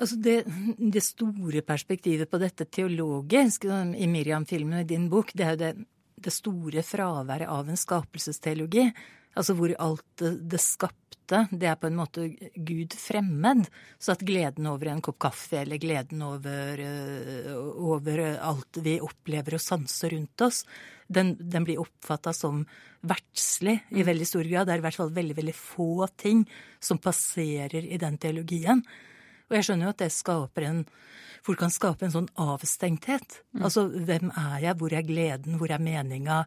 Altså 0.00 0.16
det, 0.16 0.36
det 0.78 1.02
store 1.04 1.60
perspektivet 1.66 2.30
på 2.30 2.38
dette 2.40 2.64
teologisk 2.72 3.66
i 3.68 4.06
Miriam-filmen 4.08 4.80
i 4.80 4.88
din 4.88 5.10
bok, 5.12 5.34
det 5.36 5.44
er 5.44 5.50
jo 5.50 5.60
det, 5.60 5.72
det 6.20 6.34
store 6.34 6.84
fraværet 6.86 7.50
av 7.50 7.68
en 7.68 7.78
skapelsesteologi. 7.78 8.90
Altså 9.38 9.54
hvor 9.54 9.72
alt 9.78 10.22
det, 10.22 10.58
skapte, 10.58 11.44
det 11.54 11.68
er 11.70 11.78
på 11.78 11.86
en 11.86 11.98
måte 12.00 12.26
Gud 12.56 12.96
fremmed. 12.98 13.68
Så 14.02 14.16
at 14.16 14.24
gleden 14.26 14.66
over 14.70 14.90
en 14.90 15.02
kopp 15.04 15.20
kaffe, 15.22 15.60
eller 15.62 15.80
gleden 15.82 16.24
over, 16.26 16.82
øh, 16.82 17.52
over 17.94 18.24
alt 18.36 18.80
vi 18.82 18.98
opplever 19.02 19.56
og 19.56 19.62
sanser 19.62 20.16
rundt 20.16 20.46
oss, 20.46 20.64
den, 21.10 21.36
den 21.38 21.66
blir 21.66 21.82
oppfatta 21.82 22.34
som 22.34 22.64
verdslig 23.06 23.78
i 23.94 24.06
veldig 24.06 24.26
stor 24.26 24.50
grad. 24.50 24.66
Det 24.66 24.74
er 24.74 24.82
i 24.82 24.86
hvert 24.88 24.98
fall 24.98 25.14
veldig, 25.14 25.38
veldig 25.38 25.56
få 25.56 26.08
ting 26.20 26.44
som 26.82 27.00
passerer 27.02 27.86
i 27.86 27.98
den 28.02 28.18
teologien. 28.20 28.82
Og 29.50 29.58
jeg 29.58 29.66
skjønner 29.66 29.88
jo 29.88 29.94
at 29.96 30.04
det 30.04 30.12
skaper 30.14 30.70
en 30.70 30.84
Folk 31.40 31.56
kan 31.62 31.72
skape 31.72 32.04
en 32.04 32.12
sånn 32.12 32.26
avstengthet. 32.36 33.38
Altså 33.64 33.86
hvem 33.88 34.28
er 34.28 34.58
jeg, 34.60 34.76
hvor 34.76 34.92
er 34.92 35.06
gleden, 35.08 35.54
hvor 35.56 35.72
er 35.72 35.80
meninga? 35.80 36.42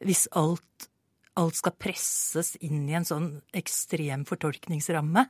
Hvis 0.00 0.22
alt 0.40 0.86
alt 1.40 1.58
skal 1.58 1.76
presses 1.80 2.54
inn 2.64 2.84
i 2.88 2.96
en 2.96 3.06
sånn 3.08 3.28
ekstrem 3.56 4.26
fortolkningsramme. 4.28 5.26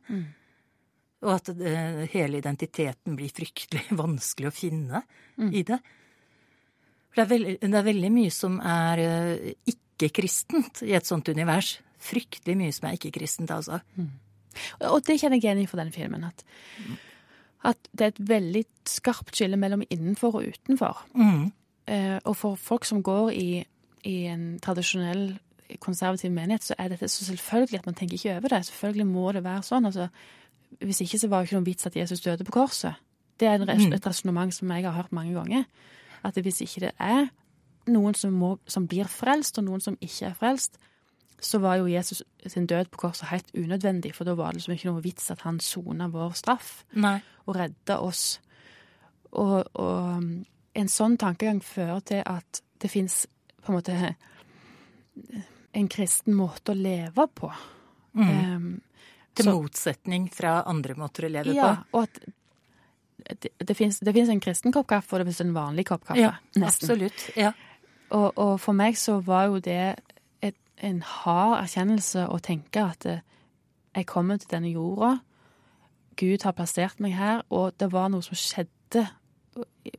Og 1.22 1.30
at 1.36 1.52
det, 1.54 1.74
hele 2.14 2.40
identiteten 2.42 3.18
blir 3.18 3.30
fryktelig 3.34 3.86
vanskelig 4.02 4.50
å 4.50 4.54
finne 4.54 5.04
i 5.52 5.62
det. 5.66 5.78
For 7.12 7.20
det 7.20 7.24
er, 7.24 7.30
veldig, 7.34 7.54
det 7.60 7.78
er 7.78 7.88
veldig 7.90 8.10
mye 8.14 8.32
som 8.32 8.58
er 8.64 9.02
eh, 9.04 9.48
ikke-kristent 9.68 10.82
i 10.88 10.94
et 10.96 11.06
sånt 11.06 11.28
univers. 11.28 11.76
Fryktelig 12.02 12.56
mye 12.58 12.74
som 12.74 12.88
er 12.88 12.96
ikke-kristent, 12.96 13.52
altså. 13.54 13.82
Og 14.80 15.00
det 15.06 15.20
kjenner 15.20 15.38
jeg 15.40 15.56
igjen 15.56 15.68
for 15.70 15.80
denne 15.82 15.92
filmen. 15.94 16.24
At, 16.24 16.44
at 17.64 17.88
det 17.92 18.00
er 18.06 18.12
et 18.14 18.28
veldig 18.28 18.64
skarpt 18.88 19.36
skille 19.36 19.56
mellom 19.56 19.82
innenfor 19.90 20.34
og 20.40 20.48
utenfor. 20.52 21.04
Mm. 21.14 21.52
Eh, 21.86 22.18
og 22.24 22.36
for 22.36 22.54
folk 22.60 22.84
som 22.84 23.02
går 23.02 23.30
i, 23.34 23.64
i 24.04 24.16
en 24.30 24.58
tradisjonell 24.62 25.38
konservativ 25.80 26.30
menighet, 26.34 26.64
så 26.64 26.74
er 26.78 26.88
dette 26.92 27.08
så 27.08 27.24
selvfølgelig 27.24 27.78
at 27.80 27.86
man 27.86 27.94
tenker 27.94 28.14
ikke 28.18 28.36
over 28.36 28.48
det. 28.48 28.66
Selvfølgelig 28.66 29.06
må 29.06 29.32
det 29.32 29.44
være 29.44 29.62
sånn. 29.62 29.86
Altså, 29.88 30.08
hvis 30.80 31.00
ikke 31.00 31.18
så 31.18 31.28
var 31.28 31.40
det 31.40 31.48
ikke 31.50 31.56
noen 31.60 31.66
vits 31.70 31.86
at 31.86 31.96
Jesus 31.96 32.20
døde 32.20 32.44
på 32.44 32.52
korset. 32.52 32.94
Det 33.40 33.48
er 33.48 33.58
Mm. 33.58 33.92
et 33.92 34.06
resonnement 34.06 34.54
som 34.54 34.70
jeg 34.70 34.84
har 34.84 34.92
hørt 34.92 35.12
mange 35.12 35.32
ganger. 35.34 35.64
At 36.24 36.34
hvis 36.34 36.60
ikke 36.60 36.80
det 36.80 36.92
er 36.98 37.28
noen 37.86 38.14
som, 38.14 38.32
må, 38.32 38.58
som 38.66 38.86
blir 38.86 39.08
frelst, 39.08 39.58
og 39.58 39.64
noen 39.64 39.80
som 39.80 39.96
ikke 40.00 40.26
er 40.26 40.34
frelst, 40.34 40.78
så 41.42 41.58
var 41.62 41.80
jo 41.80 41.88
Jesus 41.90 42.22
sin 42.46 42.66
død 42.70 42.90
på 42.92 43.00
korset 43.02 43.28
helt 43.32 43.50
unødvendig, 43.58 44.14
for 44.14 44.24
da 44.28 44.34
var 44.38 44.52
det 44.52 44.60
liksom 44.62 44.74
ikke 44.76 44.90
noe 44.92 45.02
vits 45.04 45.30
at 45.34 45.42
han 45.46 45.58
sona 45.62 46.06
vår 46.12 46.36
straff 46.38 46.84
Nei. 46.94 47.16
og 47.46 47.56
redda 47.58 47.98
oss. 48.00 48.38
Og, 49.32 49.64
og 49.74 50.22
en 50.78 50.88
sånn 50.92 51.16
tankegang 51.20 51.58
fører 51.64 52.00
til 52.06 52.22
at 52.26 52.62
det 52.82 52.90
fins 52.92 53.24
på 53.62 53.72
en 53.72 53.78
måte 53.78 54.14
en 55.72 55.88
kristen 55.88 56.36
måte 56.36 56.74
å 56.74 56.78
leve 56.78 57.26
på. 57.34 57.50
Um, 58.14 58.80
Til 59.34 59.44
Så- 59.44 59.54
motsetning 59.56 60.28
fra 60.32 60.62
andre 60.68 60.94
måter 60.94 61.24
å 61.24 61.30
leve 61.32 61.54
ja, 61.56 61.76
på. 61.90 61.98
og 61.98 62.02
at 62.02 62.18
det, 63.40 63.50
det 63.58 63.76
fins 63.76 64.02
en 64.02 64.40
kristen 64.40 64.72
kopp 64.72 64.88
kaffe, 64.88 65.14
og 65.14 65.20
det 65.20 65.26
fins 65.30 65.40
en 65.40 65.54
vanlig 65.54 65.86
kopp 65.86 66.04
kaffe. 66.04 66.20
Ja, 66.20 66.32
nesten. 66.56 66.90
absolutt. 66.90 67.36
Ja. 67.36 67.52
Og, 68.10 68.32
og 68.36 68.60
for 68.60 68.72
meg 68.76 68.98
så 69.00 69.20
var 69.24 69.46
jo 69.46 69.60
det 69.60 69.78
et, 69.96 70.11
en 70.82 71.02
hard 71.06 71.60
erkjennelse 71.62 72.26
å 72.28 72.38
tenke 72.42 72.82
at 72.84 73.06
eh, 73.06 73.20
jeg 73.94 74.06
kommer 74.10 74.40
til 74.40 74.50
denne 74.50 74.72
jorda, 74.72 75.18
Gud 76.20 76.42
har 76.44 76.52
plassert 76.56 76.98
meg 77.00 77.14
her, 77.16 77.42
og 77.50 77.72
det 77.80 77.88
var 77.92 78.10
noe 78.12 78.24
som 78.24 78.36
skjedde 78.36 79.06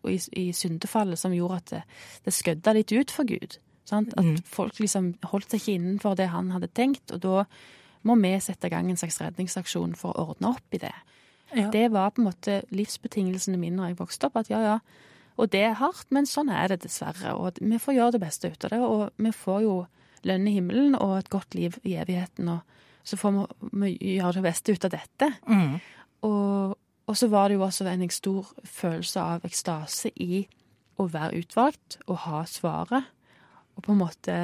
i, 0.05 0.17
i 0.37 0.45
syndefallet 0.53 1.17
som 1.19 1.33
gjorde 1.33 1.55
at 1.61 1.71
det, 1.73 1.79
det 2.25 2.33
skødda 2.33 2.73
litt 2.77 2.91
ut 2.93 3.13
for 3.13 3.25
Gud. 3.29 3.57
Sant? 3.89 4.13
At 4.17 4.23
Mm. 4.23 4.37
folk 4.45 4.77
liksom 4.79 5.13
holdt 5.31 5.49
seg 5.51 5.59
ikke 5.61 5.73
innenfor 5.79 6.15
det 6.15 6.29
han 6.29 6.51
hadde 6.53 6.69
tenkt, 6.73 7.11
og 7.11 7.19
da 7.25 7.45
må 8.03 8.15
vi 8.21 8.33
sette 8.39 8.67
i 8.67 8.73
gang 8.73 8.89
en 8.91 8.97
slags 8.99 9.19
redningsaksjon 9.21 9.95
for 9.95 10.13
å 10.13 10.29
ordne 10.33 10.53
opp 10.53 10.73
i 10.77 10.77
det. 10.85 10.93
Ja. 11.55 11.69
Det 11.69 11.91
var 11.91 12.11
på 12.11 12.21
en 12.21 12.29
måte 12.29 12.61
livsbetingelsene 12.73 13.57
mine 13.61 13.77
når 13.77 13.91
jeg 13.91 13.99
vokste 13.99 14.25
opp. 14.29 14.37
At 14.41 14.49
ja, 14.49 14.59
ja. 14.61 14.79
Og 15.37 15.49
det 15.53 15.61
er 15.67 15.73
hardt, 15.77 16.07
men 16.11 16.25
sånn 16.25 16.49
er 16.49 16.67
det 16.71 16.81
dessverre. 16.85 17.33
Og 17.37 17.59
vi 17.61 17.77
får 17.81 17.93
gjøre 17.97 18.11
det 18.15 18.21
beste 18.21 18.49
ut 18.51 18.65
av 18.65 18.69
det. 18.73 18.79
Og 18.81 19.09
vi 19.17 19.31
får 19.31 19.61
jo 19.65 19.75
lønn 20.27 20.47
i 20.47 20.55
himmelen 20.57 20.97
og 20.99 21.17
et 21.17 21.31
godt 21.33 21.55
liv 21.57 21.75
i 21.83 21.97
evigheten. 21.99 22.49
Og 22.49 22.61
så 23.03 23.19
får 23.19 23.37
vi, 23.71 23.93
gjøre 24.15 24.39
det 24.39 24.45
beste 24.47 24.75
ut 24.75 24.87
av 24.87 24.93
dette. 24.95 25.29
Mm. 25.47 25.77
Og, 26.27 26.75
og 27.07 27.19
så 27.19 27.29
var 27.31 27.49
det 27.49 27.59
jo 27.59 27.65
også 27.67 27.87
en 27.91 28.09
stor 28.09 28.51
følelse 28.63 29.23
av 29.35 29.47
ekstase 29.47 30.13
i 30.15 30.43
å 31.01 31.07
være 31.11 31.43
utvalgt 31.43 31.99
og 32.07 32.23
ha 32.27 32.43
svaret. 32.49 33.09
Og 33.75 33.85
på 33.85 33.93
en 33.93 34.03
måte 34.03 34.37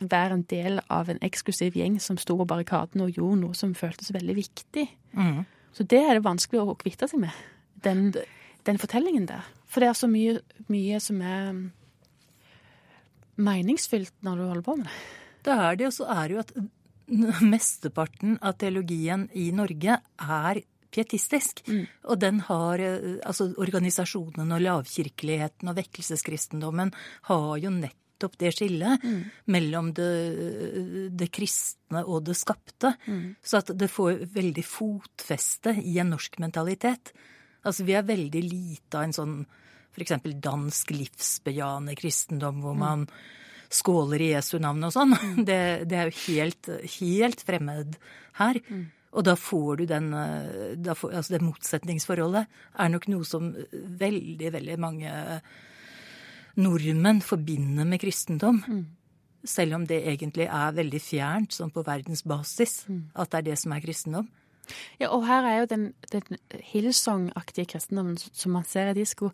være 0.00 0.36
en 0.36 0.46
del 0.50 0.80
av 0.92 1.10
en 1.10 1.20
eksklusiv 1.24 1.76
gjeng 1.76 1.98
som 2.02 2.18
sto 2.20 2.36
på 2.36 2.48
barrikadene 2.48 3.06
og 3.06 3.16
gjorde 3.16 3.40
noe 3.42 3.56
som 3.56 3.74
føltes 3.76 4.12
veldig 4.14 4.36
viktig. 4.36 4.86
Mm. 5.16 5.44
Så 5.76 5.84
det 5.84 6.02
er 6.02 6.16
det 6.16 6.24
vanskelig 6.26 6.62
å 6.62 6.76
kvitte 6.78 7.08
seg 7.08 7.22
med, 7.26 7.36
den, 7.84 8.10
den 8.68 8.80
fortellingen 8.80 9.28
der. 9.28 9.44
For 9.68 9.82
det 9.82 9.90
er 9.90 9.98
så 9.98 10.08
mye, 10.10 10.40
mye 10.72 11.00
som 11.02 11.20
er 11.24 11.50
meningsfylt 13.36 14.14
når 14.26 14.38
du 14.38 14.46
holder 14.46 14.66
på 14.66 14.76
med 14.80 14.88
det. 14.88 14.96
Det 15.46 15.54
er 15.54 15.76
det, 15.78 15.90
og 15.90 15.94
så 15.94 16.08
er 16.10 16.24
det 16.26 16.34
jo 16.34 16.42
at 16.42 16.56
mesteparten 17.46 18.38
av 18.42 18.56
teologien 18.58 19.28
i 19.38 19.50
Norge 19.54 20.00
er 20.00 20.62
pietistisk. 20.90 21.62
Og 22.08 22.18
den 22.22 22.40
har 22.48 22.82
eh, 22.82 23.18
Altså 23.26 23.50
organisasjonen 23.62 24.52
og 24.52 24.64
lavkirkeligheten 24.64 25.70
og 25.70 25.78
vekkelseskristendommen 25.78 26.92
har 27.28 27.52
jo 27.62 27.72
nettopp 27.74 28.38
det 28.40 28.54
skillet 28.56 29.04
mellom 29.52 29.92
det, 29.96 31.10
det 31.12 31.30
kristne 31.34 32.04
og 32.06 32.24
det 32.24 32.36
skapte. 32.38 32.94
Så 33.44 33.60
at 33.60 33.74
det 33.76 33.90
får 33.92 34.24
veldig 34.32 34.64
fotfeste 34.64 35.76
i 35.82 35.98
en 36.00 36.14
norsk 36.14 36.38
mentalitet. 36.42 37.12
Altså 37.66 37.84
vi 37.84 37.96
er 37.98 38.08
veldig 38.08 38.42
lite 38.42 38.96
av 38.96 39.04
en 39.04 39.16
sånn 39.16 39.38
f.eks. 39.96 40.18
dansk 40.44 40.92
livsbejaende 40.92 41.96
kristendom 41.98 42.60
hvor 42.64 42.76
man 42.78 43.06
skåler 43.72 44.22
i 44.22 44.32
Jesu 44.34 44.58
navn 44.62 44.84
og 44.86 44.94
sånn. 44.94 45.16
Det, 45.48 45.60
det 45.88 45.98
er 45.98 46.10
jo 46.10 46.20
helt, 46.26 46.70
helt 46.98 47.42
fremmed 47.42 47.96
her. 48.38 48.60
Og 49.16 49.24
da 49.24 49.32
får 49.38 49.80
du 49.80 49.86
den 49.88 50.10
eh, 50.12 50.92
får, 50.94 51.14
Altså 51.16 51.36
det 51.36 51.44
motsetningsforholdet 51.44 52.44
er 52.76 52.92
nok 52.92 53.08
noe 53.08 53.24
som 53.26 53.48
veldig, 53.72 54.52
veldig 54.58 54.76
mange 54.82 55.12
nordmenn 56.60 57.22
forbinder 57.24 57.88
med 57.88 58.00
kristendom. 58.02 58.62
Selv 59.46 59.78
om 59.78 59.84
det 59.88 60.02
egentlig 60.10 60.48
er 60.48 60.76
veldig 60.76 61.00
fjernt, 61.00 61.54
sånn 61.54 61.72
på 61.72 61.84
verdensbasis, 61.86 62.86
at 63.14 63.30
det 63.30 63.38
er 63.38 63.48
det 63.50 63.58
som 63.60 63.74
er 63.76 63.84
kristendom. 63.84 64.28
Ja, 65.00 65.10
og 65.14 65.26
her 65.28 65.46
er 65.46 65.58
jo 65.60 65.70
den, 65.70 65.86
den 66.12 66.38
Hillsong-aktige 66.72 67.66
kristendommen 67.72 68.18
som 68.18 68.52
man 68.56 68.64
ser 68.68 68.90
i 68.90 68.98
disko. 68.98 69.30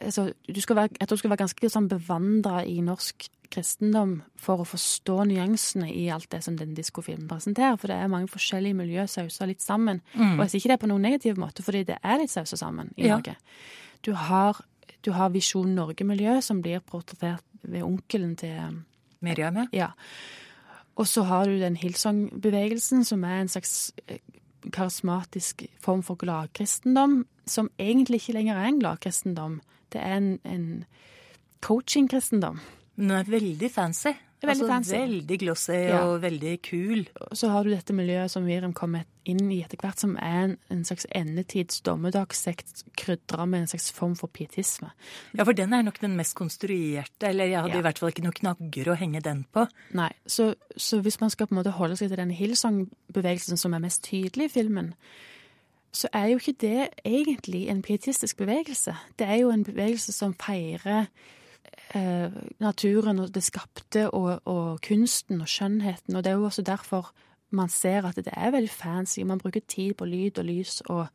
Altså, 0.00 0.32
du 0.48 0.60
skal 0.60 0.76
være, 0.76 0.94
jeg 1.00 1.08
tror 1.08 1.16
du 1.16 1.22
skal 1.22 1.32
være 1.32 1.44
ganske 1.44 1.70
sånn 1.72 1.88
bevandra 1.90 2.62
i 2.68 2.80
norsk 2.84 3.28
kristendom 3.48 4.18
for 4.36 4.60
å 4.60 4.66
forstå 4.68 5.22
nyansene 5.30 5.86
i 5.88 6.02
alt 6.12 6.28
det 6.34 6.42
som 6.44 6.58
den 6.60 6.74
diskofilmen 6.76 7.28
presenterer. 7.30 7.78
For 7.80 7.88
det 7.88 7.96
er 7.96 8.10
mange 8.12 8.28
forskjellige 8.28 8.76
miljø 8.76 9.06
sausa 9.08 9.48
litt 9.48 9.64
sammen. 9.64 10.02
Og 10.14 10.42
jeg 10.44 10.50
sier 10.52 10.60
ikke 10.60 10.72
det 10.74 10.80
på 10.82 10.90
noen 10.90 11.06
negativ 11.08 11.40
måte, 11.40 11.64
fordi 11.64 11.86
det 11.88 11.96
er 12.02 12.20
litt 12.20 12.34
sausa 12.34 12.58
sammen 12.60 12.92
i 12.96 13.06
Ja. 13.08 13.16
Norge. 13.16 13.38
Du 14.04 14.12
har, 14.12 14.60
du 15.02 15.12
har 15.16 15.32
Visjon 15.32 15.72
Norge-miljø, 15.74 16.40
som 16.44 16.60
blir 16.62 16.84
portrettert 16.84 17.42
ved 17.62 17.82
onkelen 17.82 18.36
til 18.36 18.84
Miriam, 19.24 19.56
ja. 19.56 19.66
ja. 19.72 19.88
Og 20.98 21.06
så 21.06 21.22
har 21.26 21.46
du 21.46 21.56
den 21.58 21.76
Hillsong-bevegelsen, 21.78 23.04
som 23.06 23.24
er 23.24 23.40
en 23.40 23.48
slags 23.50 23.92
eh, 24.08 24.18
karismatisk 24.72 25.62
form 25.80 26.02
for 26.02 26.18
gladkristendom, 26.20 27.26
som 27.46 27.70
egentlig 27.78 28.22
ikke 28.22 28.36
lenger 28.38 28.56
er 28.56 28.68
en 28.68 28.80
gladkristendom. 28.80 29.60
Det 29.92 30.00
er 30.04 30.16
en, 30.16 30.32
en 30.44 30.84
coaching-kristendom. 31.64 32.60
Den 32.96 33.10
er 33.14 33.30
veldig 33.30 33.70
fancy. 33.70 34.14
Veldig 34.40 34.52
altså, 34.54 34.66
fancy. 34.70 34.92
Veldig 34.94 35.38
glossy 35.42 35.78
Ja. 35.88 36.00
og 36.06 36.20
veldig 36.22 36.52
kul. 36.62 37.00
Så 37.34 37.48
har 37.50 37.64
du 37.64 37.70
dette 37.70 37.92
miljøet 37.92 38.30
som 38.30 38.44
Miriam 38.46 38.72
kommer 38.72 39.04
inn 39.26 39.50
i 39.50 39.58
etter 39.64 39.76
hvert, 39.82 39.98
som 39.98 40.12
er 40.16 40.44
en, 40.44 40.52
en 40.70 40.84
slags 40.84 41.06
endetids 41.12 41.80
dommedagssekt 41.82 42.84
krydra 42.96 43.46
med 43.50 43.60
en 43.64 43.66
slags 43.72 43.90
form 43.92 44.14
for 44.16 44.28
pietisme. 44.28 44.92
Ja, 45.34 45.42
for 45.44 45.52
den 45.58 45.72
er 45.74 45.82
nok 45.82 45.98
den 46.00 46.14
mest 46.16 46.36
konstruerte, 46.38 47.26
eller 47.32 47.44
jeg 47.50 47.60
hadde 47.60 47.74
Ja. 47.74 47.78
i 47.82 47.82
hvert 47.88 47.98
fall 47.98 48.12
ikke 48.14 48.22
noen 48.22 48.38
knagger 48.38 48.92
å 48.92 48.96
henge 48.96 49.20
den 49.22 49.44
på. 49.52 49.66
Nei, 49.98 50.10
så, 50.26 50.54
så 50.76 51.00
hvis 51.02 51.20
man 51.20 51.30
skal 51.34 51.46
på 51.50 51.56
en 51.56 51.60
måte 51.62 51.74
holde 51.74 51.96
seg 51.98 52.08
til 52.08 52.16
den 52.22 52.30
Hillsong-bevegelsen 52.30 53.58
som 53.58 53.74
er 53.74 53.82
mest 53.84 54.04
tydelig 54.06 54.44
i 54.48 54.54
filmen, 54.54 54.94
så 55.92 56.06
er 56.12 56.28
jo 56.30 56.38
ikke 56.38 56.56
det 56.60 56.88
egentlig 57.04 57.66
en 57.72 57.82
pietistisk 57.82 58.36
bevegelse. 58.36 58.94
Det 59.18 59.26
er 59.26 59.40
jo 59.42 59.50
en 59.50 59.64
bevegelse 59.64 60.12
som 60.12 60.34
feirer 60.34 61.08
eh, 61.94 62.34
naturen 62.60 63.22
og 63.22 63.34
det 63.34 63.42
skapte 63.46 64.08
og, 64.10 64.40
og 64.48 64.80
kunsten 64.84 65.42
og 65.44 65.50
skjønnheten. 65.50 66.16
Og 66.16 66.24
det 66.24 66.32
er 66.32 66.38
jo 66.40 66.48
også 66.48 66.62
derfor 66.66 67.12
man 67.50 67.70
ser 67.72 68.04
at 68.04 68.16
det 68.16 68.32
er 68.32 68.50
veldig 68.52 68.70
fancy. 68.70 69.20
Man 69.24 69.38
bruker 69.38 69.60
tid 69.68 69.94
på 69.94 70.04
lyd 70.04 70.38
og 70.38 70.44
lys 70.44 70.80
og 70.86 71.06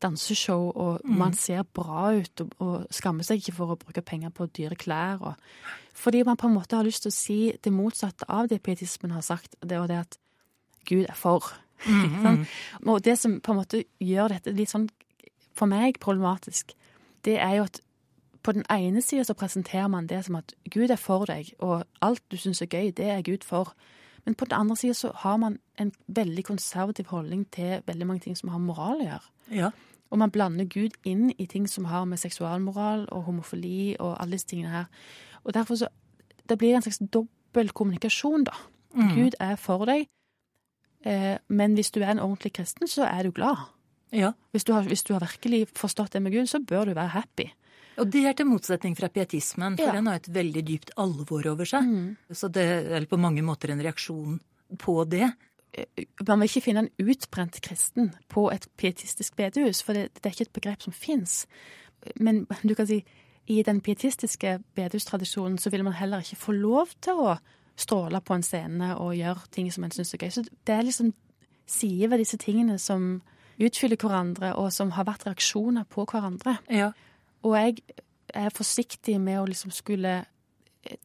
danseshow, 0.00 0.70
og 0.70 1.00
man 1.04 1.34
ser 1.36 1.62
bra 1.62 2.10
ut 2.16 2.40
og, 2.40 2.52
og 2.58 2.86
skammer 2.94 3.26
seg 3.26 3.40
ikke 3.40 3.56
for 3.56 3.72
å 3.74 3.78
bruke 3.80 4.04
penger 4.04 4.32
på 4.32 4.48
dyre 4.56 4.76
klær. 4.80 5.20
Og, 5.20 5.34
fordi 5.96 6.22
man 6.24 6.38
på 6.40 6.48
en 6.48 6.56
måte 6.56 6.78
har 6.78 6.86
lyst 6.86 7.04
til 7.04 7.12
å 7.12 7.16
si 7.16 7.38
det 7.64 7.72
motsatte 7.72 8.28
av 8.28 8.48
det 8.48 8.62
pietismen 8.64 9.12
har 9.12 9.24
sagt, 9.24 9.56
det 9.60 9.76
er 9.76 9.90
det 9.90 10.00
at 10.06 10.18
Gud 10.88 11.04
er 11.04 11.18
for. 11.18 11.52
Mm. 11.84 12.16
sant? 12.24 12.56
Og 12.86 13.04
det 13.04 13.18
som 13.20 13.38
på 13.44 13.52
en 13.52 13.60
måte 13.60 13.84
gjør 14.00 14.36
dette 14.36 14.56
litt 14.56 14.72
sånn, 14.72 14.88
for 15.56 15.68
meg, 15.68 16.00
problematisk, 16.00 16.72
det 17.26 17.36
er 17.42 17.58
jo 17.58 17.68
at 17.68 17.82
på 18.42 18.52
den 18.52 18.64
ene 18.70 19.02
sida 19.02 19.24
så 19.24 19.34
presenterer 19.34 19.88
man 19.88 20.06
det 20.06 20.24
som 20.24 20.38
at 20.40 20.54
Gud 20.70 20.90
er 20.90 20.96
for 20.96 21.26
deg, 21.28 21.52
og 21.58 21.84
alt 22.00 22.22
du 22.30 22.36
syns 22.40 22.62
er 22.62 22.70
gøy, 22.72 22.90
det 22.96 23.10
er 23.10 23.22
Gud 23.22 23.44
for. 23.44 23.74
Men 24.24 24.34
på 24.34 24.44
den 24.44 24.56
andre 24.56 24.76
sida 24.76 24.94
så 24.94 25.12
har 25.14 25.36
man 25.36 25.58
en 25.80 25.92
veldig 26.06 26.44
konservativ 26.44 27.06
holdning 27.12 27.46
til 27.52 27.82
veldig 27.86 28.06
mange 28.06 28.20
ting 28.20 28.36
som 28.36 28.52
har 28.52 28.58
moral 28.58 29.00
å 29.00 29.08
gjøre. 29.08 29.32
Ja. 29.50 29.70
Og 30.10 30.18
man 30.18 30.30
blander 30.30 30.64
Gud 30.64 30.96
inn 31.04 31.30
i 31.38 31.46
ting 31.46 31.68
som 31.68 31.84
har 31.84 32.04
med 32.04 32.18
seksualmoral 32.18 33.06
og 33.12 33.22
homofili 33.28 33.96
og 33.98 34.16
alle 34.20 34.38
disse 34.38 34.50
tingene 34.50 34.70
her. 34.70 34.84
Og 35.44 35.54
derfor 35.54 35.74
så 35.74 35.88
Det 36.50 36.58
blir 36.58 36.74
en 36.74 36.82
slags 36.82 36.98
dobbel 36.98 37.70
kommunikasjon, 37.70 38.44
da. 38.44 38.52
Gud 39.14 39.36
er 39.40 39.56
for 39.56 39.84
deg, 39.86 40.08
eh, 41.06 41.38
men 41.48 41.74
hvis 41.74 41.90
du 41.90 42.00
er 42.00 42.10
en 42.10 42.18
ordentlig 42.18 42.52
kristen, 42.52 42.88
så 42.88 43.04
er 43.04 43.22
du 43.22 43.30
glad. 43.30 43.56
Ja. 44.12 44.32
Hvis 44.50 44.64
du, 44.64 44.72
har, 44.72 44.82
hvis 44.82 45.02
du 45.02 45.12
har 45.12 45.20
virkelig 45.20 45.68
forstått 45.68 46.12
det 46.12 46.22
med 46.22 46.32
Gud, 46.32 46.46
så 46.46 46.58
bør 46.58 46.84
du 46.84 46.94
være 46.94 47.14
happy. 47.14 47.46
Og 47.98 48.10
det 48.10 48.24
er 48.26 48.32
til 48.38 48.46
motsetning 48.46 48.96
fra 48.96 49.08
pietismen, 49.08 49.76
for 49.76 49.86
Ja. 49.86 49.92
den 49.92 50.06
har 50.06 50.14
et 50.16 50.28
veldig 50.32 50.64
dypt 50.66 50.90
alvor 50.96 51.46
over 51.50 51.64
seg. 51.64 52.16
Så 52.32 52.50
det 52.50 52.62
er 52.92 53.06
på 53.06 53.18
mange 53.18 53.42
måter 53.42 53.70
en 53.70 53.80
reaksjon 53.82 54.40
på 54.78 55.04
det. 55.08 55.32
Man 56.26 56.40
vil 56.40 56.48
ikke 56.48 56.62
finne 56.62 56.78
en 56.86 56.90
utbrent 56.98 57.60
kristen 57.60 58.12
på 58.28 58.50
et 58.52 58.66
pietistisk 58.76 59.36
bedehus, 59.36 59.82
for 59.82 59.92
det, 59.94 60.14
det 60.14 60.26
er 60.26 60.30
ikke 60.30 60.48
et 60.48 60.52
begrep 60.52 60.82
som 60.82 60.92
fins. 60.92 61.46
Men 62.18 62.46
du 62.64 62.74
kan 62.74 62.86
si, 62.86 63.04
i 63.46 63.62
den 63.62 63.80
pietistiske 63.80 64.62
bedehustradisjonen 64.76 65.58
så 65.58 65.70
vil 65.70 65.84
man 65.84 65.92
heller 65.92 66.22
ikke 66.22 66.36
få 66.36 66.52
lov 66.52 66.88
til 67.00 67.14
å 67.18 67.38
stråle 67.76 68.20
på 68.20 68.34
en 68.34 68.42
scene 68.42 68.96
og 68.98 69.14
gjøre 69.16 69.48
ting 69.50 69.70
som 69.72 69.84
en 69.84 69.90
syns 69.90 70.14
er 70.14 70.18
gøy. 70.18 70.30
Så 70.30 70.44
det 70.64 70.74
er 70.74 70.82
liksom 70.86 71.12
sider 71.66 72.08
ved 72.08 72.18
disse 72.18 72.36
tingene 72.38 72.78
som 72.78 73.22
utfyller 73.60 73.96
hverandre, 74.00 74.54
og 74.56 74.72
som 74.72 74.90
har 74.96 75.04
vært 75.04 75.26
reaksjoner 75.26 75.84
på 75.90 76.06
hverandre. 76.08 76.58
Ja. 76.70 76.92
Og 77.46 77.56
jeg 77.56 77.80
er 78.36 78.52
forsiktig 78.54 79.16
med 79.20 79.40
å 79.40 79.46
liksom 79.48 79.72
skulle 79.74 80.24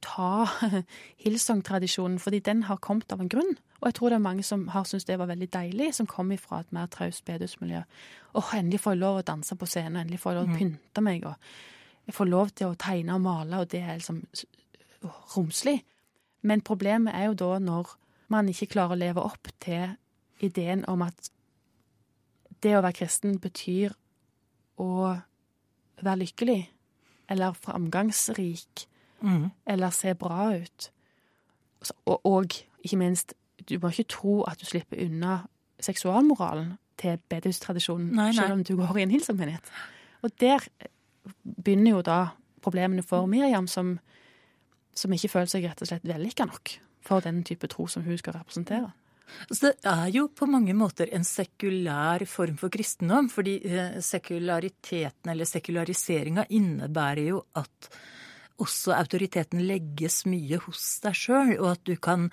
ta 0.04 0.48
Hillsong-tradisjonen, 1.24 2.20
fordi 2.20 2.40
den 2.40 2.64
har 2.70 2.82
kommet 2.84 3.12
av 3.12 3.22
en 3.22 3.32
grunn. 3.32 3.56
Og 3.82 3.90
jeg 3.90 3.98
tror 3.98 4.12
det 4.12 4.20
er 4.20 4.26
mange 4.26 4.44
som 4.48 4.68
har 4.74 4.86
syntes 4.88 5.08
det 5.08 5.18
var 5.20 5.30
veldig 5.30 5.50
deilig, 5.54 5.92
som 5.98 6.08
kom 6.10 6.32
ifra 6.32 6.62
et 6.64 6.72
mer 6.76 6.88
traust 6.92 7.26
bedehusmiljø. 7.28 7.82
Åh, 8.40 8.54
endelig 8.60 8.82
får 8.84 8.96
jeg 8.96 9.04
lov 9.04 9.20
å 9.20 9.26
danse 9.28 9.58
på 9.60 9.68
scenen, 9.70 10.00
endelig 10.02 10.22
får 10.24 10.32
jeg 10.32 10.40
lov 10.40 10.54
å 10.54 10.60
pynte 10.60 11.04
meg, 11.06 11.28
og 11.28 12.08
jeg 12.08 12.16
får 12.16 12.32
lov 12.32 12.54
til 12.56 12.72
å 12.72 12.80
tegne 12.80 13.18
og 13.18 13.26
male, 13.26 13.62
og 13.62 13.70
det 13.74 13.84
er 13.84 14.00
liksom 14.00 14.24
romslig. 15.36 15.80
Men 16.46 16.64
problemet 16.66 17.16
er 17.18 17.30
jo 17.30 17.38
da 17.42 17.60
når 17.62 17.96
man 18.34 18.50
ikke 18.50 18.72
klarer 18.74 18.96
å 18.96 19.02
leve 19.02 19.24
opp 19.24 19.50
til 19.62 19.96
ideen 20.44 20.84
om 20.90 21.04
at 21.06 21.30
det 22.64 22.74
å 22.78 22.82
være 22.82 22.98
kristen 23.02 23.38
betyr 23.42 23.94
å 24.82 24.90
være 26.02 26.18
lykkelig, 26.20 26.72
eller 27.30 27.54
framgangsrik, 27.54 28.88
Mm. 29.22 29.50
eller 29.68 29.90
se 29.90 30.14
bra 30.14 30.52
ut. 30.58 30.92
Og, 32.06 32.26
og 32.26 32.46
ikke 32.84 32.98
minst, 32.98 33.34
du 33.70 33.80
må 33.82 33.88
ikke 33.90 34.04
tro 34.04 34.42
at 34.44 34.60
du 34.62 34.66
slipper 34.66 35.06
unna 35.06 35.38
seksualmoralen 35.80 36.74
til 36.98 37.18
bedehustradisjonen, 37.30 38.16
selv 38.34 38.52
om 38.54 38.64
du 38.64 38.76
går 38.76 38.98
i 38.98 39.02
en 39.02 39.12
hilsommenighet. 39.12 39.62
Og 40.22 40.32
der 40.40 40.60
begynner 41.64 41.92
jo 41.92 42.02
da 42.02 42.26
problemene 42.62 43.04
for 43.04 43.26
Miriam, 43.26 43.68
som, 43.68 44.00
som 44.96 45.14
ikke 45.14 45.30
føler 45.30 45.46
seg 45.50 45.64
rett 45.66 45.82
og 45.82 45.88
slett 45.88 46.06
vellykka 46.08 46.46
nok 46.46 46.70
for 47.02 47.20
den 47.20 47.44
type 47.44 47.68
tro 47.68 47.88
som 47.88 48.04
hun 48.04 48.18
skal 48.18 48.34
representere. 48.34 48.92
Så 49.50 49.68
det 49.68 49.74
er 49.90 50.10
jo 50.14 50.28
på 50.34 50.48
mange 50.50 50.74
måter 50.78 51.10
en 51.16 51.26
sekulær 51.28 52.26
form 52.30 52.60
for 52.62 52.74
kristendom, 52.74 53.30
fordi 53.34 53.58
eh, 53.68 53.98
sekulariteten 54.04 55.32
eller 55.34 55.50
sekulariseringa 55.50 56.46
innebærer 56.56 57.26
jo 57.32 57.42
at 57.58 57.90
også 58.62 58.94
autoriteten 58.96 59.66
legges 59.68 60.22
mye 60.30 60.60
hos 60.64 60.84
deg 61.04 61.18
sjøl, 61.20 61.56
og 61.58 61.70
at, 61.74 61.82
du 61.88 61.96
kan, 62.00 62.30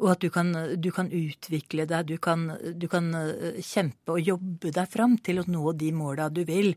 og 0.00 0.12
at 0.14 0.22
du, 0.24 0.30
kan, 0.32 0.52
du 0.80 0.90
kan 0.94 1.10
utvikle 1.12 1.84
deg, 1.88 2.08
du 2.08 2.16
kan, 2.22 2.48
du 2.74 2.86
kan 2.92 3.10
eh, 3.20 3.60
kjempe 3.60 4.16
og 4.16 4.24
jobbe 4.24 4.72
deg 4.72 4.92
fram 4.92 5.18
til 5.20 5.42
å 5.42 5.48
nå 5.50 5.74
de 5.76 5.92
måla 5.96 6.30
du 6.32 6.44
vil. 6.48 6.72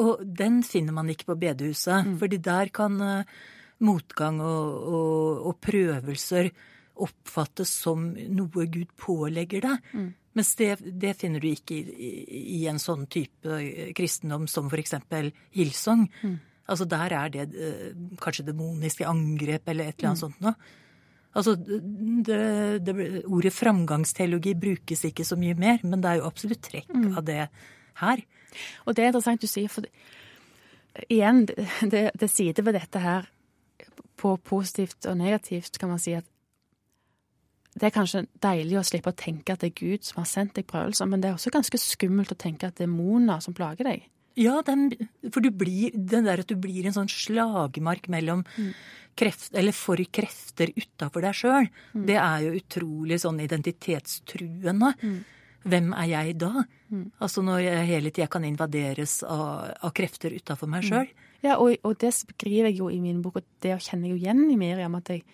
Og 0.00 0.22
den 0.24 0.62
finner 0.64 0.96
man 0.96 1.10
ikke 1.12 1.28
på 1.34 1.40
bedehuset, 1.42 2.14
fordi 2.20 2.40
der 2.40 2.72
kan 2.72 3.00
eh, 3.04 3.40
motgang 3.84 4.40
og, 4.40 4.84
og, 4.88 5.48
og 5.50 5.58
prøvelser 5.60 6.52
oppfattes 7.04 7.72
som 7.84 8.10
noe 8.12 8.66
Gud 8.72 8.92
pålegger 9.00 9.64
deg. 9.66 9.88
Mens 10.32 10.54
det, 10.56 10.76
det 10.80 11.16
finner 11.20 11.42
du 11.42 11.50
ikke 11.50 11.76
i, 11.76 11.82
i, 11.92 12.42
i 12.56 12.60
en 12.70 12.80
sånn 12.80 13.04
type 13.12 13.58
kristendom 13.96 14.46
som 14.48 14.70
for 14.72 14.80
eksempel 14.80 15.32
Mm. 16.22 16.38
Altså 16.72 16.86
der 16.88 17.16
er 17.18 17.32
det 17.34 17.48
eh, 17.52 17.90
kanskje 18.22 18.46
demoniske 18.46 19.08
angrep 19.08 19.68
eller 19.68 19.90
et 19.90 19.98
eller 19.98 20.12
annet 20.12 20.22
sånt 20.22 20.40
noe. 20.44 20.54
Altså, 21.32 21.54
det, 21.56 22.38
det, 22.84 22.94
ordet 23.24 23.54
framgangsteologi 23.56 24.52
brukes 24.60 25.06
ikke 25.08 25.24
så 25.24 25.38
mye 25.40 25.56
mer, 25.56 25.78
men 25.80 26.02
det 26.02 26.10
er 26.10 26.18
jo 26.20 26.26
absolutt 26.28 26.60
trekk 26.66 26.90
av 26.92 27.22
det 27.24 27.38
her. 28.02 28.24
Og 28.84 28.96
det 28.96 29.04
er 29.04 29.08
interessant 29.08 29.40
du 29.40 29.48
sier, 29.48 29.72
for 29.72 29.88
igjen, 31.08 31.46
det, 31.94 32.10
det 32.20 32.28
sider 32.28 32.66
ved 32.66 32.76
dette 32.76 33.00
her 33.00 33.30
på 34.20 34.34
positivt 34.44 35.08
og 35.08 35.16
negativt, 35.18 35.80
kan 35.80 35.94
man 35.94 36.02
si 36.02 36.12
at 36.18 36.28
det 37.72 37.88
er 37.88 37.94
kanskje 37.94 38.26
deilig 38.44 38.78
å 38.78 38.84
slippe 38.84 39.12
å 39.12 39.16
tenke 39.16 39.54
at 39.54 39.62
det 39.62 39.70
er 39.72 39.78
Gud 39.78 40.04
som 40.04 40.20
har 40.20 40.28
sendt 40.28 40.58
deg 40.58 40.66
prøvelser, 40.68 41.08
men 41.08 41.22
det 41.22 41.30
er 41.30 41.38
også 41.38 41.52
ganske 41.54 41.80
skummelt 41.80 42.34
å 42.34 42.38
tenke 42.38 42.68
at 42.68 42.76
det 42.80 42.84
er 42.84 42.92
Mona 42.92 43.38
som 43.44 43.56
plager 43.56 43.88
deg. 43.88 44.08
Ja, 44.38 44.62
den, 44.64 44.90
for 45.28 45.44
du 45.44 45.50
blir, 45.52 45.92
den 45.92 46.24
der 46.28 46.40
at 46.40 46.48
du 46.48 46.56
blir 46.60 46.86
en 46.88 46.96
sånn 46.96 47.10
slagmark 47.12 48.08
mellom 48.12 48.44
kreft, 49.18 49.50
eller 49.56 49.76
for 49.76 50.00
krefter 50.08 50.72
utafor 50.72 51.24
deg 51.26 51.36
sjøl, 51.36 51.68
det 51.92 52.16
er 52.16 52.46
jo 52.46 52.54
utrolig 52.56 53.20
sånn 53.20 53.42
identitetstruende. 53.44 54.94
Hvem 55.62 55.92
er 55.94 56.08
jeg 56.10 56.38
da? 56.40 56.64
Altså 57.22 57.44
når 57.44 57.60
jeg 57.66 57.90
hele 57.92 58.12
tida 58.12 58.28
kan 58.32 58.44
invaderes 58.48 59.20
av, 59.22 59.68
av 59.84 59.92
krefter 59.96 60.34
utafor 60.34 60.70
meg 60.70 60.88
sjøl. 60.88 61.12
Ja, 61.42 61.58
og, 61.58 61.76
og 61.84 61.96
det 62.00 62.12
skriver 62.16 62.70
jeg 62.70 62.80
jo 62.80 62.88
i 62.92 63.00
min 63.02 63.20
bok, 63.22 63.40
og 63.40 63.46
det 63.64 63.76
kjenner 63.82 64.08
jeg 64.08 64.16
jo 64.16 64.22
igjen 64.22 64.44
i 64.48 64.58
Miriam, 64.58 64.96
at 64.98 65.12
jeg 65.12 65.24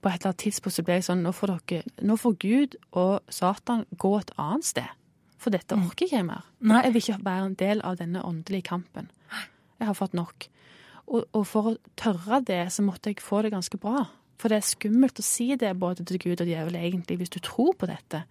på 0.00 0.10
et 0.10 0.20
eller 0.20 0.30
annet 0.30 0.42
tidspunkt 0.44 0.76
så 0.76 0.84
ble 0.86 0.98
jeg 0.98 1.08
sånn, 1.08 1.24
nå 1.26 1.32
får, 1.34 1.54
dere, 1.66 1.94
nå 2.06 2.16
får 2.20 2.36
Gud 2.42 2.76
og 2.98 3.32
Satan 3.34 3.84
gå 3.98 4.12
et 4.18 4.30
annet 4.38 4.68
sted. 4.68 4.94
For 5.38 5.54
dette 5.54 5.76
orker 5.78 6.06
ikke 6.06 6.18
jeg 6.18 6.26
mer. 6.26 6.46
Nei. 6.66 6.82
Jeg 6.86 6.94
vil 6.94 7.04
ikke 7.04 7.24
være 7.26 7.48
en 7.48 7.58
del 7.58 7.82
av 7.86 7.98
denne 8.00 8.22
åndelige 8.26 8.68
kampen. 8.70 9.10
Jeg 9.78 9.86
har 9.86 9.94
fått 9.94 10.16
nok. 10.18 10.48
Og, 11.08 11.24
og 11.32 11.44
for 11.48 11.70
å 11.70 11.76
tørre 11.98 12.40
det, 12.44 12.64
så 12.74 12.82
måtte 12.84 13.12
jeg 13.12 13.22
få 13.24 13.44
det 13.46 13.54
ganske 13.54 13.78
bra. 13.80 14.08
For 14.38 14.50
det 14.50 14.60
er 14.60 14.66
skummelt 14.66 15.18
å 15.22 15.26
si 15.26 15.52
det 15.58 15.70
både 15.78 16.06
til 16.06 16.20
Gud 16.22 16.42
og 16.42 16.50
djevel, 16.50 16.78
egentlig, 16.78 17.18
hvis 17.22 17.34
du 17.34 17.38
tror 17.42 17.74
på 17.78 17.88
dette. 17.90 18.24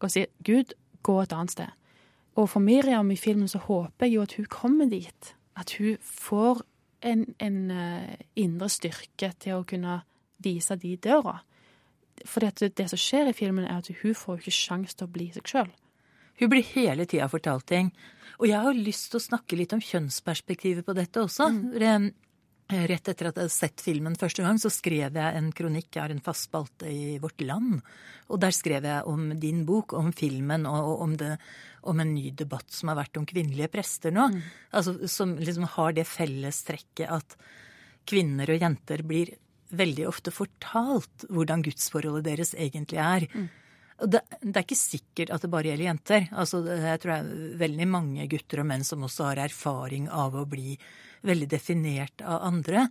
Og 0.00 0.10
si 0.12 0.26
Gud, 0.46 0.74
gå 1.06 1.16
et 1.22 1.34
annet 1.34 1.54
sted. 1.54 1.78
Og 2.38 2.50
for 2.52 2.62
Miriam 2.62 3.10
i 3.10 3.18
filmen 3.18 3.50
så 3.50 3.62
håper 3.62 4.06
jeg 4.06 4.14
jo 4.14 4.26
at 4.26 4.36
hun 4.38 4.50
kommer 4.50 4.90
dit. 4.90 5.32
At 5.58 5.74
hun 5.78 5.96
får 6.02 6.62
en, 7.06 7.24
en 7.40 7.58
eh, 7.70 8.20
indre 8.38 8.68
styrke 8.70 9.32
til 9.40 9.58
å 9.58 9.66
kunne 9.66 10.00
vise 10.42 10.76
de 10.80 10.96
døra. 10.96 11.40
For 12.28 12.44
det, 12.44 12.74
det 12.76 12.88
som 12.92 13.00
skjer 13.00 13.30
i 13.30 13.36
filmen, 13.36 13.66
er 13.66 13.80
at 13.80 13.90
hun 14.02 14.16
får 14.16 14.42
ikke 14.42 14.56
sjanse 14.56 14.96
til 14.96 15.08
å 15.08 15.14
bli 15.14 15.30
seg 15.34 15.48
sjøl. 15.48 15.70
Hun 16.40 16.48
blir 16.52 16.64
hele 16.72 17.04
tida 17.08 17.28
fortalt 17.28 17.66
ting. 17.68 17.92
Og 18.40 18.48
jeg 18.48 18.64
har 18.64 18.76
lyst 18.76 19.10
til 19.12 19.20
å 19.20 19.26
snakke 19.26 19.58
litt 19.60 19.74
om 19.76 19.82
kjønnsperspektivet 19.84 20.86
på 20.86 20.96
dette 20.96 21.20
også. 21.20 21.50
Mm. 21.52 22.10
Rett 22.70 23.08
etter 23.10 23.28
at 23.28 23.34
jeg 23.34 23.48
hadde 23.48 23.52
sett 23.52 23.82
filmen 23.82 24.14
første 24.16 24.44
gang, 24.44 24.58
så 24.62 24.70
skrev 24.72 25.16
jeg 25.18 25.36
en 25.36 25.48
kronikk, 25.56 25.88
jeg 25.90 26.04
har 26.04 26.12
en 26.14 26.22
fast 26.22 26.46
spalte 26.46 26.86
i 26.86 27.16
Vårt 27.20 27.42
Land, 27.42 27.80
og 28.30 28.38
der 28.40 28.54
skrev 28.54 28.86
jeg 28.86 29.08
om 29.10 29.32
din 29.42 29.64
bok, 29.66 29.96
om 29.98 30.12
filmen 30.14 30.68
og 30.70 31.02
om, 31.02 31.16
det, 31.18 31.32
om 31.90 31.98
en 31.98 32.12
ny 32.14 32.30
debatt 32.30 32.70
som 32.70 32.92
har 32.92 33.00
vært 33.00 33.18
om 33.18 33.26
kvinnelige 33.26 33.72
prester 33.74 34.14
nå. 34.14 34.28
Altså 34.70 35.10
som 35.10 35.34
liksom 35.40 35.66
har 35.74 35.98
det 35.98 36.06
fellestrekket 36.06 37.10
at 37.10 37.36
kvinner 38.06 38.54
og 38.54 38.62
jenter 38.62 39.02
blir 39.02 39.34
veldig 39.76 40.06
ofte 40.10 40.32
fortalt 40.34 41.26
hvordan 41.30 41.64
gudsforholdet 41.66 42.26
deres 42.26 42.54
egentlig 42.54 43.00
er. 43.02 43.26
Og 44.00 44.10
det, 44.12 44.22
det 44.40 44.54
er 44.54 44.64
ikke 44.64 44.78
sikkert 44.78 45.32
at 45.34 45.44
det 45.44 45.50
bare 45.52 45.70
gjelder 45.70 45.90
jenter. 45.90 46.28
Altså, 46.32 46.62
jeg 46.64 47.02
tror 47.02 47.12
det 47.12 47.18
er 47.20 47.56
veldig 47.60 47.88
mange 47.90 48.28
gutter 48.32 48.62
og 48.62 48.70
menn 48.70 48.84
som 48.86 49.04
også 49.06 49.30
har 49.30 49.42
erfaring 49.44 50.08
av 50.08 50.36
å 50.38 50.46
bli 50.48 50.76
veldig 51.28 51.48
definert 51.52 52.24
av 52.24 52.46
andre. 52.48 52.86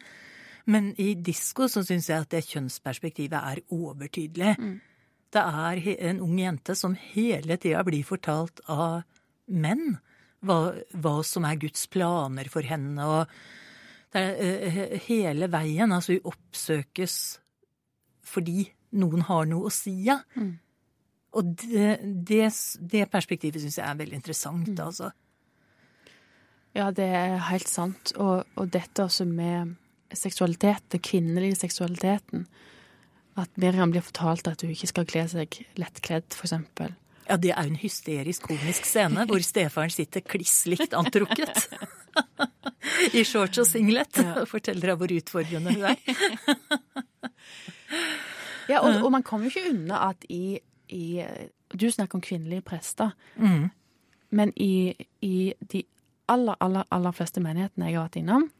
Men 0.69 0.91
i 1.01 1.15
disko 1.15 1.69
så 1.71 1.81
syns 1.85 2.11
jeg 2.11 2.25
at 2.25 2.33
det 2.33 2.45
kjønnsperspektivet 2.51 3.39
er 3.39 3.63
overtydelig. 3.73 4.53
Det 5.33 5.41
er 5.41 5.81
en 6.09 6.21
ung 6.25 6.37
jente 6.41 6.75
som 6.77 6.97
hele 7.13 7.57
tida 7.61 7.81
blir 7.85 8.05
fortalt 8.05 8.61
av 8.69 9.01
menn 9.49 9.97
hva, 10.45 10.75
hva 10.93 11.15
som 11.25 11.45
er 11.45 11.57
Guds 11.61 11.87
planer 11.91 12.49
for 12.53 12.65
henne. 12.65 13.01
og 13.01 13.25
det 14.13 14.23
er 14.23 14.65
eh, 14.67 14.97
hele 15.05 15.49
veien. 15.51 15.91
Altså 15.93 16.17
hun 16.17 16.33
oppsøkes 16.33 17.19
fordi 18.29 18.67
noen 18.99 19.23
har 19.25 19.47
noe 19.49 19.69
å 19.69 19.73
si, 19.73 19.93
ja. 20.05 20.19
Og 21.37 21.49
det, 21.61 21.99
det, 22.29 22.45
det 22.91 23.07
perspektivet 23.09 23.61
syns 23.61 23.79
jeg 23.79 23.85
er 23.85 23.97
veldig 23.97 24.17
interessant, 24.17 24.69
altså. 24.81 25.11
Ja, 26.77 26.91
det 26.93 27.05
er 27.05 27.37
helt 27.49 27.69
sant. 27.69 28.13
Og, 28.21 28.45
og 28.57 28.69
dette 28.73 29.05
også 29.05 29.25
med 29.29 29.75
seksualitet, 30.13 30.85
den 30.93 31.01
kvinnelige 31.05 31.57
seksualiteten. 31.63 32.45
At 33.39 33.49
Miriam 33.61 33.93
blir 33.93 34.05
fortalt 34.05 34.49
at 34.49 34.61
hun 34.61 34.73
ikke 34.73 34.89
skal 34.89 35.07
kle 35.09 35.25
seg 35.31 35.61
lettkledd, 35.79 36.29
eksempel. 36.37 36.93
Ja, 37.29 37.37
det 37.37 37.53
er 37.53 37.67
jo 37.67 37.75
en 37.75 37.81
hysterisk 37.81 38.47
komisk 38.49 38.87
scene 38.89 39.25
hvor 39.29 39.41
stefaren 39.51 39.93
sitter 39.93 40.25
kliss 40.25 40.63
likt 40.69 40.97
antrukket. 40.97 41.69
I 43.17 43.23
shorts 43.23 43.61
og 43.61 43.67
singlet 43.67 44.19
Ja. 44.21 44.45
forteller 44.53 44.91
deg 44.91 45.01
hvor 45.01 45.13
utfordrende 45.19 45.75
hun 45.75 45.83
er. 45.91 45.97
Ja, 48.69 48.83
og, 48.85 48.99
og 49.01 49.09
man 49.11 49.23
kommer 49.25 49.47
jo 49.47 49.49
ikke 49.49 49.71
unna 49.71 49.97
at 50.11 50.25
i, 50.29 50.59
i 50.93 51.23
Du 51.73 51.87
snakker 51.89 52.19
om 52.19 52.21
kvinnelige 52.21 52.61
prester. 52.61 53.15
Mm. 53.35 53.71
Men 54.29 54.53
i, 54.55 54.93
i 55.25 55.53
de 55.71 55.83
aller, 56.29 56.55
aller, 56.61 56.83
aller 56.91 57.15
fleste 57.17 57.41
menighetene 57.41 57.89
jeg 57.89 57.97
har 57.97 58.05
vært 58.05 58.19
innom, 58.21 58.51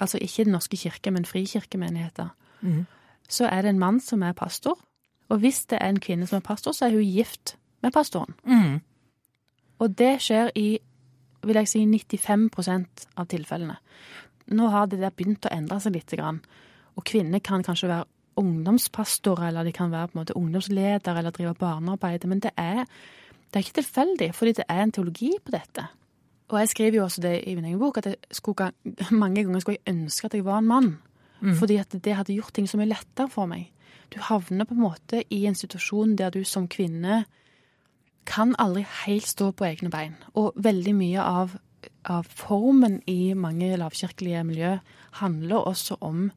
altså 0.00 0.20
ikke 0.22 0.44
Den 0.44 0.54
norske 0.54 0.78
kirke, 0.78 1.10
men 1.10 1.26
frikirkemenigheter, 1.26 2.28
mm. 2.60 2.84
så 3.28 3.48
er 3.50 3.62
det 3.62 3.74
en 3.74 3.82
mann 3.82 4.00
som 4.00 4.22
er 4.22 4.32
pastor. 4.38 4.78
Og 5.28 5.38
hvis 5.38 5.64
det 5.66 5.78
er 5.80 5.88
en 5.88 6.00
kvinne 6.00 6.26
som 6.26 6.36
er 6.36 6.46
pastor, 6.46 6.72
så 6.72 6.86
er 6.86 6.94
hun 6.94 7.02
gift 7.02 7.56
med 7.82 7.92
pastoren. 7.92 8.34
Mm. 8.44 8.80
Og 9.78 9.98
det 9.98 10.20
skjer 10.22 10.50
i 10.54 10.78
vil 11.46 11.60
jeg 11.60 11.70
si 11.70 11.82
95% 11.86 13.08
av 13.18 13.28
tilfellene. 13.30 13.76
Nå 14.56 14.70
har 14.72 14.88
det 14.88 15.00
der 15.02 15.14
begynt 15.14 15.46
å 15.46 15.52
endre 15.52 15.78
seg 15.82 15.94
litt. 15.94 16.14
Og 16.18 17.04
kvinner 17.06 17.42
kan 17.44 17.64
kanskje 17.66 17.90
være 17.90 18.08
ungdomspastorer, 18.38 19.48
eller 19.50 19.66
de 19.66 19.74
kan 19.74 19.92
være 19.92 20.10
på 20.10 20.16
en 20.16 20.22
måte 20.22 20.36
ungdomsleder 20.38 21.18
eller 21.18 21.34
drive 21.34 21.54
barnearbeid. 21.58 22.26
Men 22.30 22.40
det 22.44 22.54
er, 22.56 22.84
det 23.50 23.60
er 23.60 23.66
ikke 23.66 23.80
tilfeldig, 23.80 24.30
fordi 24.34 24.58
det 24.60 24.68
er 24.68 24.84
en 24.84 24.94
teologi 24.94 25.32
på 25.44 25.54
dette. 25.54 25.88
Og 26.48 26.62
jeg 26.62 26.70
skriver 26.72 26.96
jo 26.96 27.04
også 27.04 27.20
det 27.20 27.34
i 27.44 27.54
min 27.58 27.66
egen 27.68 27.80
bok, 27.80 27.98
at 28.00 28.06
jeg 28.06 28.16
skulle, 28.32 28.70
mange 29.22 29.44
ganger 29.44 29.60
skulle 29.60 29.78
jeg 29.82 29.94
ønske 29.94 30.30
at 30.30 30.38
jeg 30.38 30.46
var 30.46 30.62
en 30.62 30.70
mann. 30.70 30.94
Fordi 31.38 31.76
at 31.78 31.94
det 32.04 32.16
hadde 32.16 32.34
gjort 32.34 32.54
ting 32.54 32.66
så 32.66 32.80
mye 32.80 32.90
lettere 32.90 33.28
for 33.30 33.46
meg. 33.46 33.68
Du 34.10 34.18
havner 34.24 34.66
på 34.66 34.74
en 34.74 34.82
måte 34.82 35.20
i 35.30 35.44
en 35.46 35.54
situasjon 35.54 36.16
der 36.18 36.32
du 36.34 36.40
som 36.44 36.66
kvinne 36.68 37.24
kan 38.28 38.54
aldri 38.60 38.84
helt 39.04 39.26
stå 39.28 39.50
på 39.56 39.66
egne 39.68 39.90
bein. 39.92 40.16
Og 40.36 40.56
veldig 40.56 40.94
mye 40.98 41.24
av, 41.24 41.56
av 42.04 42.28
formen 42.28 43.00
i 43.08 43.34
mange 43.38 43.72
lavkirkelige 43.80 44.44
miljø 44.44 44.76
handler 45.22 45.70
også 45.72 45.98
om 46.04 46.28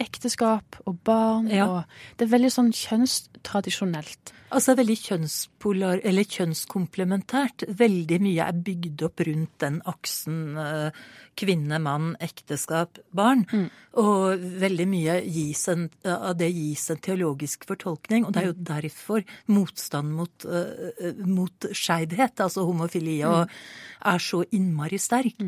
ekteskap 0.00 0.78
og 0.86 1.00
barn. 1.04 1.50
Ja. 1.52 1.66
og 1.68 2.16
Det 2.16 2.26
er 2.26 2.36
veldig 2.36 2.52
sånn 2.52 2.72
kjønnstradisjonelt. 2.76 4.32
Altså 4.52 4.74
veldig 4.76 4.96
kjønnspolar, 5.00 6.02
eller 6.04 6.28
kjønnskomplementært. 6.28 7.64
Veldig 7.78 8.18
mye 8.20 8.48
er 8.48 8.58
bygd 8.66 9.04
opp 9.06 9.22
rundt 9.24 9.54
den 9.64 9.78
aksen 9.88 10.58
eh, 10.60 11.00
kvinne, 11.40 11.78
mann, 11.80 12.12
ekteskap, 12.20 13.00
barn. 13.16 13.46
Og 14.00 14.44
veldig 14.60 14.86
mye 14.90 15.16
en, 15.72 15.88
av 16.04 16.36
det 16.36 16.50
gis 16.52 16.84
en 16.92 17.00
teologisk 17.00 17.64
fortolkning. 17.68 18.26
Og 18.28 18.36
det 18.36 18.42
er 18.42 18.50
jo 18.50 18.58
derfor 18.72 19.24
motstand 19.52 20.12
mot, 20.12 20.44
uh, 20.44 21.24
mot 21.24 21.72
skeivhet, 21.72 22.44
altså 22.44 22.66
homofili, 22.68 23.22
og 23.24 23.48
er 24.12 24.20
så 24.20 24.44
innmari 24.52 25.00
sterk. 25.00 25.40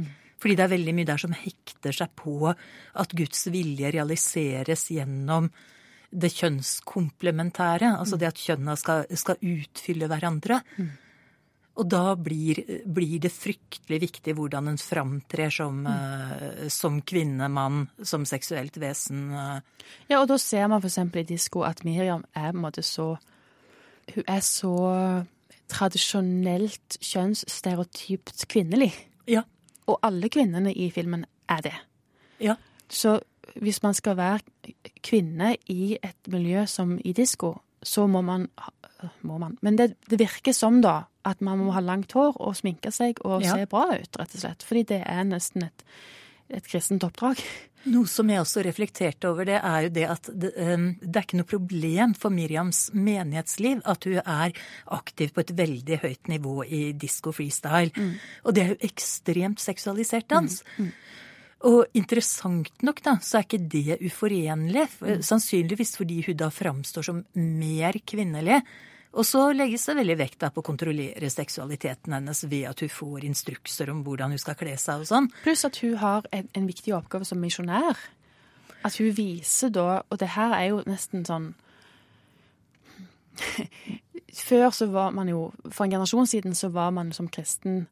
Fordi 0.44 0.58
det 0.58 0.66
er 0.66 0.74
veldig 0.74 0.92
mye 0.92 1.08
der 1.08 1.20
som 1.22 1.32
hekter 1.32 1.94
seg 1.96 2.10
på 2.20 2.50
at 2.52 3.14
Guds 3.16 3.46
vilje 3.48 3.94
realiseres 3.94 4.90
gjennom 4.92 5.48
det 6.14 6.28
kjønnskomplementære, 6.36 7.94
altså 7.96 8.18
det 8.20 8.28
at 8.28 8.42
kjønna 8.44 8.74
skal, 8.76 9.06
skal 9.16 9.40
utfylle 9.40 10.06
hverandre. 10.12 10.58
Og 11.80 11.88
da 11.90 12.12
blir, 12.20 12.60
blir 12.86 13.22
det 13.24 13.32
fryktelig 13.32 14.02
viktig 14.04 14.34
hvordan 14.36 14.68
en 14.70 14.78
framtrer 14.78 15.50
som, 15.50 15.80
eh, 15.88 16.68
som 16.70 17.00
kvinne, 17.02 17.48
mann, 17.48 17.86
som 18.04 18.28
seksuelt 18.28 18.76
vesen. 18.78 19.24
eh. 19.32 19.88
Ja, 20.12 20.20
og 20.20 20.28
da 20.28 20.36
ser 20.38 20.68
man 20.68 20.84
f.eks. 20.84 21.00
i 21.00 21.24
disko 21.32 21.64
at 21.64 21.82
Miriam 21.88 22.22
er 22.36 22.52
på 22.52 22.58
en 22.60 22.66
måte 22.68 22.84
så 22.84 23.14
Hun 24.14 24.24
er 24.28 24.40
så 24.44 24.76
tradisjonelt 25.72 26.98
kjønnsstereotypt 27.00 28.44
kvinnelig. 28.52 28.92
Ja. 29.26 29.46
Og 29.86 29.98
alle 30.02 30.28
kvinnene 30.32 30.72
i 30.72 30.90
filmen 30.90 31.26
er 31.48 31.60
det. 31.60 31.74
Ja. 32.40 32.54
Så 32.88 33.18
hvis 33.60 33.82
man 33.82 33.94
skal 33.94 34.16
være 34.16 34.38
kvinne 35.04 35.56
i 35.68 35.98
et 36.02 36.30
miljø 36.32 36.64
som 36.66 36.96
i 37.04 37.12
disko, 37.12 37.54
så 37.82 38.06
må 38.06 38.22
man, 38.24 38.48
må 39.22 39.38
man 39.38 39.58
Men 39.62 39.76
det, 39.78 39.94
det 40.10 40.18
virker 40.18 40.52
som 40.56 40.80
da 40.82 41.02
at 41.24 41.40
man 41.40 41.58
må 41.58 41.72
ha 41.72 41.80
langt 41.80 42.12
hår 42.12 42.36
og 42.40 42.56
sminke 42.56 42.90
seg 42.92 43.20
og 43.24 43.42
Ja. 43.42 43.54
se 43.56 43.66
bra 43.66 43.86
ut, 43.94 44.16
rett 44.18 44.34
og 44.34 44.40
slett. 44.40 44.62
Fordi 44.62 44.82
det 44.82 45.02
er 45.06 45.24
nesten 45.24 45.64
et, 45.64 45.84
et 46.50 46.66
kristent 46.68 47.04
oppdrag. 47.06 47.40
Noe 47.84 48.08
som 48.08 48.30
jeg 48.32 48.40
også 48.40 48.62
reflekterte 48.64 49.28
over, 49.28 49.44
det 49.44 49.58
er 49.60 49.82
jo 49.84 49.88
det 49.92 50.04
at 50.08 50.28
det, 50.32 50.52
eh, 50.56 50.84
det 51.04 51.16
er 51.20 51.26
ikke 51.26 51.36
noe 51.36 51.50
problem 51.50 52.14
for 52.16 52.32
Miriams 52.32 52.86
menighetsliv 52.96 53.82
at 53.84 54.04
hun 54.08 54.20
er 54.24 54.52
aktiv 54.96 55.34
på 55.36 55.40
et 55.44 55.52
veldig 55.56 55.98
høyt 56.00 56.28
nivå 56.32 56.64
i 56.64 56.92
disko 56.96 57.32
freestyle. 57.36 57.92
Og 58.44 58.54
det 58.56 58.62
er 58.64 58.72
jo 58.72 58.78
ekstremt 58.88 59.60
seksualisert 59.60 60.28
dans. 60.28 60.62
Og 61.64 61.86
interessant 61.96 62.82
nok, 62.84 63.02
da, 63.04 63.14
så 63.24 63.38
er 63.38 63.46
ikke 63.46 63.68
det 63.72 63.98
uforenlig. 64.04 64.88
For- 64.98 65.22
Sannsynligvis 65.24 65.96
fordi 65.96 66.22
hun 66.26 66.36
da 66.36 66.50
framstår 66.52 67.04
som 67.04 67.22
mer 67.34 67.92
kvinnelig. 68.04 68.62
Og 69.14 69.26
så 69.26 69.44
legges 69.54 69.84
det 69.86 69.94
veldig 70.00 70.16
vekt 70.18 70.42
på 70.42 70.62
å 70.62 70.66
kontrollere 70.66 71.30
seksualiteten 71.30 72.16
hennes 72.16 72.40
ved 72.50 72.66
at 72.70 72.82
hun 72.82 72.90
får 72.90 73.26
instrukser 73.28 73.92
om 73.92 74.02
hvordan 74.06 74.34
hun 74.34 74.42
skal 74.42 74.58
kle 74.58 74.74
seg 74.80 75.04
og 75.04 75.10
sånn. 75.10 75.28
Pluss 75.44 75.64
at 75.68 75.78
hun 75.84 75.96
har 76.02 76.26
en, 76.34 76.48
en 76.50 76.66
viktig 76.66 76.94
oppgave 76.96 77.28
som 77.28 77.38
misjonær. 77.42 78.00
At 78.84 78.98
hun 79.00 79.14
viser 79.16 79.70
da 79.72 80.02
Og 80.12 80.18
det 80.20 80.34
her 80.34 80.52
er 80.52 80.66
jo 80.68 80.82
nesten 80.84 81.22
sånn 81.24 81.54
Før 84.48 84.68
så 84.76 84.90
var 84.92 85.14
man 85.16 85.30
jo 85.30 85.46
For 85.70 85.86
en 85.86 85.94
generasjon 85.94 86.28
siden 86.28 86.58
så 86.58 86.68
var 86.74 86.92
man 86.92 87.14
som 87.16 87.30
kristen 87.32 87.86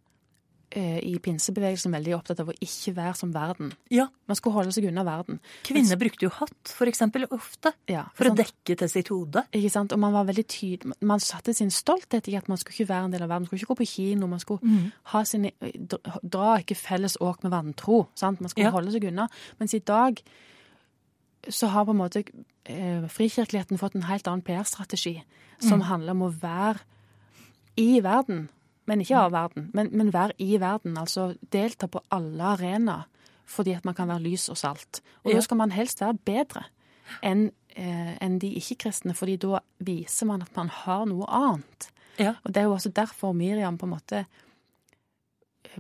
i 1.05 1.19
pinsebevegelsen 1.19 1.93
veldig 1.93 2.15
opptatt 2.17 2.41
av 2.41 2.49
å 2.49 2.55
ikke 2.61 2.95
være 2.97 3.15
som 3.17 3.33
verden. 3.35 3.73
Ja, 3.91 4.07
Man 4.27 4.37
skulle 4.37 4.55
holde 4.55 4.73
seg 4.73 4.87
unna 4.89 5.05
verden. 5.05 5.41
Kvinner 5.65 5.97
brukte 6.01 6.25
jo 6.25 6.31
hatt, 6.31 6.69
for 6.73 6.87
eksempel, 6.87 7.27
ofte. 7.31 7.73
Ja, 7.89 8.05
For 8.15 8.25
å 8.31 8.35
dekke 8.35 8.77
til 8.79 8.89
sitt 8.89 9.09
hode. 9.09 9.43
Ikke 9.53 9.71
sant? 9.71 9.93
Og 9.93 9.99
man 9.99 10.13
var 10.15 10.25
veldig 10.25 10.47
tydelig 10.49 10.95
Man 11.03 11.21
satte 11.21 11.53
sin 11.55 11.69
stolthet 11.71 12.29
i 12.29 12.37
at 12.37 12.49
man 12.49 12.57
skulle 12.57 12.75
ikke 12.81 12.89
være 12.89 13.05
en 13.05 13.11
del 13.13 13.23
av 13.23 13.29
verden. 13.29 13.43
Man 13.43 13.47
skulle 13.51 13.61
ikke 13.61 13.75
gå 13.75 13.83
på 13.83 13.91
kino. 13.95 14.27
Man 14.27 14.41
skulle 14.41 14.61
Mm. 14.63 14.93
ha 15.13 15.23
sine 15.25 15.53
dra 16.23 16.57
ikke 16.59 16.77
felles 16.77 17.17
åk 17.21 17.43
med 17.43 17.53
vantro. 17.53 18.09
Sant? 18.15 18.41
Man 18.41 18.49
skulle 18.49 18.67
Ja. 18.67 18.71
holde 18.71 18.93
seg 18.93 19.05
unna. 19.05 19.29
Mens 19.61 19.75
i 19.75 19.79
dag 19.81 20.23
så 21.51 21.69
har 21.69 21.85
på 21.85 21.91
en 21.91 21.99
måte 21.99 22.25
eh, 22.65 23.03
frikirkeligheten 23.09 23.79
fått 23.79 23.97
en 23.97 24.03
helt 24.03 24.25
annen 24.29 24.43
PR-strategi, 24.43 25.23
som 25.61 25.81
Mm. 25.81 25.87
handler 25.87 26.11
om 26.13 26.23
å 26.23 26.33
være 26.41 26.79
i 27.77 28.01
verden, 28.01 28.49
men 28.87 29.01
ikke 29.01 29.17
av 29.19 29.33
verden. 29.33 29.71
Men, 29.75 29.89
men 29.93 30.13
vær 30.13 30.33
i 30.39 30.57
verden. 30.61 30.97
Altså 30.99 31.35
delta 31.53 31.87
på 31.87 32.01
alle 32.11 32.43
arenaer, 32.57 33.05
fordi 33.47 33.73
at 33.77 33.85
man 33.85 33.95
kan 33.95 34.09
være 34.09 34.23
lys 34.23 34.49
og 34.49 34.57
salt. 34.57 35.03
Og 35.25 35.31
Ja. 35.31 35.37
da 35.37 35.41
skal 35.41 35.57
man 35.57 35.71
helst 35.71 36.01
være 36.01 36.15
bedre 36.25 36.65
enn 37.23 37.51
eh, 37.77 38.17
en 38.23 38.39
de 38.39 38.49
ikke-kristne, 38.57 39.15
fordi 39.15 39.37
da 39.37 39.59
viser 39.79 40.27
man 40.27 40.43
at 40.43 40.57
man 40.57 40.69
har 40.69 41.05
noe 41.07 41.27
annet. 41.29 41.91
Ja. 42.19 42.35
Og 42.45 42.55
det 42.55 42.61
er 42.61 42.65
jo 42.65 42.73
også 42.73 42.89
derfor 42.93 43.33
Miriam 43.33 43.79
på 43.79 43.87
en 43.87 43.93
måte 43.95 44.25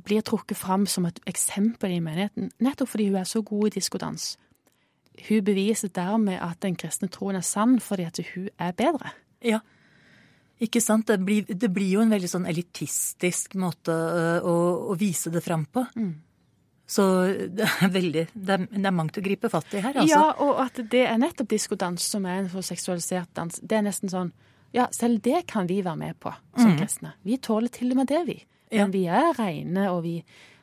blir 0.04 0.22
trukket 0.24 0.56
fram 0.56 0.86
som 0.86 1.04
et 1.06 1.18
eksempel 1.28 1.90
i 1.92 2.00
menigheten, 2.00 2.50
nettopp 2.64 2.88
fordi 2.88 3.08
hun 3.10 3.16
er 3.20 3.24
så 3.28 3.42
god 3.42 3.66
i 3.66 3.74
diskodans. 3.78 4.36
Hun 5.28 5.44
beviser 5.44 5.88
dermed 5.92 6.38
at 6.40 6.60
den 6.62 6.76
kristne 6.76 7.08
troen 7.12 7.36
er 7.36 7.44
sann 7.44 7.78
fordi 7.80 8.02
at 8.08 8.20
hun 8.34 8.48
er 8.58 8.72
bedre. 8.72 9.10
Ja. 9.44 9.58
Ikke 10.62 10.82
sant? 10.82 11.08
Det 11.08 11.18
blir, 11.26 11.46
det 11.48 11.70
blir 11.74 11.96
jo 11.96 12.02
en 12.04 12.12
veldig 12.12 12.28
sånn 12.30 12.44
elitistisk 12.50 13.56
måte 13.58 13.94
øh, 13.94 14.44
å, 14.46 14.54
å 14.92 14.98
vise 14.98 15.32
det 15.34 15.42
fram 15.42 15.64
på. 15.66 15.84
Så 16.92 17.04
det 17.56 17.66
er 17.66 17.90
veldig 17.94 18.24
det 18.34 18.54
er, 18.56 18.64
det 18.68 18.86
er 18.86 18.94
mangt 18.94 19.18
å 19.18 19.24
gripe 19.24 19.48
fatt 19.52 19.74
i 19.74 19.80
her, 19.80 19.96
altså. 20.02 20.12
Ja, 20.12 20.24
og 20.44 20.60
at 20.60 20.80
det 20.92 21.06
er 21.08 21.18
nettopp 21.20 21.50
diskodans 21.54 22.04
som 22.14 22.26
er 22.28 22.42
en 22.42 22.50
så 22.52 22.62
seksualisert 22.66 23.32
dans. 23.38 23.58
Det 23.62 23.78
er 23.78 23.84
nesten 23.86 24.12
sånn 24.12 24.32
Ja, 24.72 24.86
selv 24.94 25.20
det 25.24 25.42
kan 25.50 25.66
vi 25.68 25.82
være 25.84 26.00
med 26.00 26.16
på 26.20 26.32
som 26.56 26.72
kristne. 26.78 27.14
Vi 27.28 27.36
tåler 27.44 27.68
til 27.72 27.90
og 27.92 27.98
med 27.98 28.08
det, 28.08 28.22
vi. 28.28 28.38
Ja. 28.72 28.86
Men 28.86 28.94
vi 28.94 29.02
er 29.04 29.34
reine, 29.36 29.90
og 29.92 30.00
vi 30.06 30.14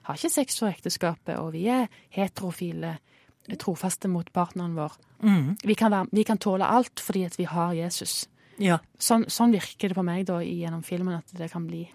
har 0.07 0.17
ikke 0.17 0.31
sex 0.33 0.57
for 0.57 0.71
ekteskapet, 0.71 1.35
og 1.38 1.51
vi 1.53 1.67
er 1.69 1.85
heterofile, 2.15 2.95
trofaste 3.62 4.09
mot 4.09 4.25
partneren 4.33 4.73
vår. 4.77 4.95
Vi, 5.62 5.75
kan 5.77 5.93
være, 5.93 6.09
vi 6.12 6.23
kan 6.25 6.41
tåle 6.41 6.65
alt 6.65 7.01
fordi 7.05 7.25
at 7.27 7.38
vi 7.38 7.45
har 7.49 7.75
Jesus. 7.77 8.23
Ja. 8.59 8.79
Sånn, 8.99 9.25
sånn 9.31 9.53
virker 9.55 9.89
det 9.91 9.95
på 9.97 10.03
meg 10.05 10.25
da 10.27 10.41
gjennom 10.43 10.83
filmen 10.83 11.15
at 11.19 11.31
det 11.37 11.47
kan 11.51 11.65
bli. 11.67 11.85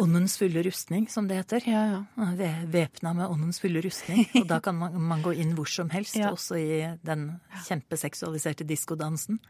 Åndens 0.00 0.36
fulle 0.38 0.62
rustning, 0.64 1.08
som 1.12 1.26
det 1.28 1.36
heter. 1.40 1.64
Ja, 1.68 1.80
ja. 2.16 2.54
Væpna 2.70 3.10
med 3.18 3.26
åndens 3.28 3.58
fulle 3.60 3.82
rustning. 3.84 4.22
Og 4.38 4.46
da 4.48 4.60
kan 4.64 4.78
man, 4.78 4.94
man 5.02 5.20
gå 5.24 5.34
inn 5.42 5.52
hvor 5.58 5.68
som 5.68 5.90
helst, 5.92 6.16
Ja. 6.16 6.30
også 6.32 6.56
i 6.56 6.78
den 7.04 7.26
kjempeseksualiserte 7.66 8.64
diskodansen. 8.64 9.40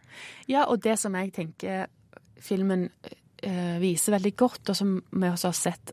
Ja, 0.49 0.65
og 0.67 0.81
det 0.83 0.97
som 0.99 1.15
jeg 1.15 1.33
tenker 1.37 1.87
filmen 2.41 2.89
eh, 3.45 3.77
viser 3.79 4.17
veldig 4.17 4.35
godt, 4.41 4.73
og 4.73 4.77
som 4.81 4.97
vi 5.13 5.29
også 5.29 5.53
har 5.53 5.59
sett 5.61 5.93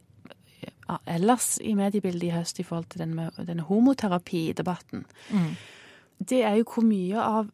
ja, 0.63 0.97
ellers 1.05 1.57
i 1.61 1.75
mediebildet 1.77 2.29
i 2.29 2.33
høst 2.39 2.59
i 2.63 2.65
forhold 2.65 2.87
til 2.95 3.03
denne, 3.03 3.27
denne 3.43 3.67
homoterapidebatten, 3.67 5.03
det 6.17 6.39
er 6.47 6.55
jo 6.61 6.65
hvor 6.71 6.87
mye 6.87 7.19
av 7.21 7.51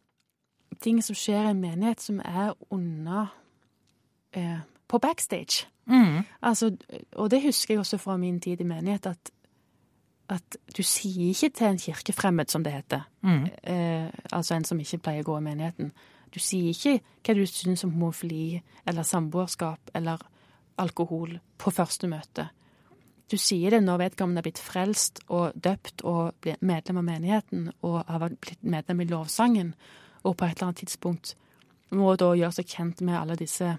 ting 0.80 1.02
som 1.02 1.16
skjer 1.16 1.46
i 1.46 1.50
en 1.52 1.60
menighet 1.60 2.00
som 2.00 2.20
er 2.24 2.54
unna 2.70 3.26
eh, 4.32 4.58
på 4.88 4.98
backstage. 4.98 5.66
Altså, 6.42 6.76
og 7.16 7.30
det 7.30 7.42
husker 7.42 7.74
jeg 7.74 7.78
også 7.78 7.98
fra 7.98 8.16
min 8.16 8.40
tid 8.40 8.60
i 8.60 8.64
menighet, 8.64 9.06
at, 9.06 9.30
at 10.28 10.56
du 10.76 10.82
sier 10.82 11.28
ikke 11.28 11.50
til 11.50 11.66
en 11.66 11.78
kirkefremmed, 11.78 12.48
som 12.48 12.64
det 12.64 12.72
heter, 12.72 13.04
eh, 13.62 14.08
altså 14.32 14.54
en 14.54 14.64
som 14.64 14.80
ikke 14.80 14.98
pleier 14.98 15.24
å 15.24 15.32
gå 15.32 15.38
i 15.38 15.46
menigheten, 15.50 15.92
Du 16.34 16.40
sier 16.42 16.72
ikke 16.72 16.98
hva 17.22 17.34
du 17.34 17.46
syns 17.46 17.84
om 17.84 17.92
homofili 17.92 18.62
eller 18.86 19.02
samboerskap 19.06 19.92
eller 19.94 20.18
alkohol 20.76 21.38
på 21.58 21.70
første 21.70 22.08
møte. 22.10 22.48
Du 23.30 23.36
sier 23.38 23.70
det 23.70 23.84
når 23.84 24.00
vedkommende 24.00 24.42
er 24.42 24.48
blitt 24.48 24.58
frelst 24.58 25.20
og 25.28 25.54
døpt 25.54 26.02
og 26.02 26.34
blitt 26.42 26.62
medlem 26.62 26.98
av 27.00 27.06
menigheten 27.06 27.68
og 27.86 28.02
har 28.08 28.34
blitt 28.34 28.62
medlem 28.62 29.00
i 29.00 29.06
lovsangen, 29.08 29.74
og 30.24 30.36
på 30.36 30.46
et 30.46 30.56
eller 30.56 30.70
annet 30.70 30.82
tidspunkt 30.84 31.34
må 31.94 32.14
da 32.18 32.32
gjøre 32.34 32.56
seg 32.56 32.70
kjent 32.70 33.02
med 33.06 33.18
alle 33.18 33.36
disse 33.38 33.76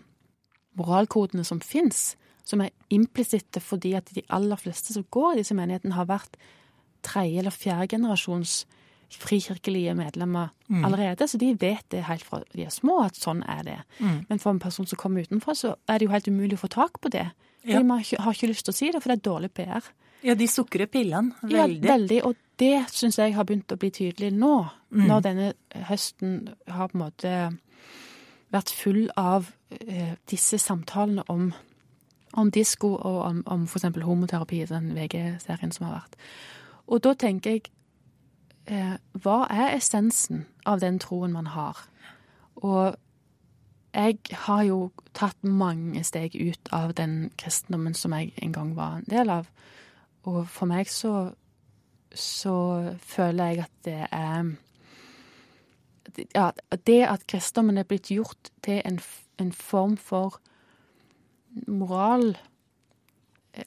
moralkodene 0.79 1.43
som 1.47 1.59
fins, 1.63 2.13
som 2.45 2.61
er 2.61 2.73
implisitte 2.93 3.61
fordi 3.63 3.95
at 3.97 4.11
de 4.15 4.23
aller 4.33 4.59
fleste 4.59 4.93
som 4.93 5.05
går 5.11 5.33
i 5.33 5.41
disse 5.41 5.57
menighetene, 5.57 5.97
har 5.97 6.07
vært 6.09 6.37
tredje- 7.05 7.41
eller 7.41 7.53
fjerdegenerasjons 7.53 8.63
frikirkelige 9.15 9.93
medlemmer 9.95 10.49
mm. 10.67 10.85
allerede, 10.85 11.27
så 11.27 11.37
de 11.37 11.53
vet 11.59 11.85
det 11.91 12.05
helt 12.07 12.25
fra 12.25 12.41
de 12.51 12.65
er 12.65 12.73
små 12.73 12.99
at 13.05 13.17
sånn 13.19 13.43
er 13.47 13.61
det. 13.63 13.77
Mm. 13.99 14.25
Men 14.29 14.41
for 14.41 14.51
en 14.51 14.59
person 14.59 14.87
som 14.89 14.99
kommer 14.99 15.25
utenfra, 15.25 15.55
så 15.55 15.75
er 15.87 15.99
det 15.99 16.07
jo 16.07 16.13
helt 16.13 16.27
umulig 16.27 16.57
å 16.57 16.63
få 16.65 16.71
tak 16.73 16.99
på 17.01 17.11
det. 17.13 17.27
Ja. 17.65 17.81
Man 17.81 18.01
har 18.01 18.33
ikke 18.33 18.49
lyst 18.49 18.65
til 18.67 18.73
å 18.73 18.77
si 18.77 18.91
det, 18.91 19.01
for 19.01 19.13
det 19.13 19.19
er 19.19 19.29
dårlig 19.29 19.51
PR. 19.57 19.85
Ja, 20.25 20.33
de 20.35 20.47
sukrer 20.49 20.89
pillene 20.89 21.35
veldig. 21.41 21.85
Ja, 21.85 21.93
veldig. 21.93 22.19
Og 22.25 22.35
det 22.59 22.87
syns 22.93 23.19
jeg 23.19 23.35
har 23.35 23.45
begynt 23.45 23.71
å 23.71 23.77
bli 23.79 23.91
tydelig 23.93 24.31
nå, 24.33 24.55
mm. 24.89 25.05
når 25.09 25.23
denne 25.25 25.51
høsten 25.89 26.49
har 26.71 26.89
på 26.89 26.97
en 26.97 27.03
måte 27.03 27.35
vært 28.53 28.71
full 28.73 29.05
av 29.19 29.51
eh, 29.69 30.15
disse 30.31 30.57
samtalene 30.61 31.25
om, 31.31 31.49
om 32.33 32.51
disko 32.53 32.93
og 32.95 33.21
om, 33.25 33.41
om 33.51 33.65
f.eks. 33.67 33.89
homoterapi, 34.05 34.61
i 34.63 34.69
den 34.69 34.93
VG-serien 34.95 35.73
som 35.75 35.89
har 35.89 35.99
vært. 35.99 36.19
Og 36.85 37.01
da 37.05 37.15
tenker 37.17 37.57
jeg 37.57 37.65
eh, 38.69 38.97
Hva 39.21 39.45
er 39.49 39.75
essensen 39.75 40.45
av 40.65 40.81
den 40.83 40.99
troen 41.01 41.33
man 41.35 41.51
har? 41.53 41.81
Og 42.55 42.95
jeg 43.95 44.19
har 44.45 44.63
jo 44.67 44.79
tatt 45.15 45.37
mange 45.43 46.03
steg 46.03 46.35
ut 46.35 46.71
av 46.75 46.93
den 46.97 47.29
kristendommen 47.39 47.95
som 47.95 48.13
jeg 48.15 48.33
en 48.43 48.55
gang 48.55 48.73
var 48.75 48.99
en 48.99 49.09
del 49.09 49.31
av. 49.31 49.47
Og 50.25 50.45
for 50.49 50.69
meg 50.69 50.89
så, 50.89 51.31
så 52.13 52.55
føler 53.01 53.51
jeg 53.51 53.65
at 53.65 53.75
det 53.85 53.99
er 54.11 54.55
ja, 56.33 56.51
Det 56.85 57.01
at 57.03 57.25
kristendommen 57.27 57.77
er 57.77 57.87
blitt 57.87 58.09
gjort 58.13 58.51
til 58.63 58.81
en, 58.85 58.99
en 59.41 59.51
form 59.51 59.97
for 59.97 60.39
moral, 61.67 62.37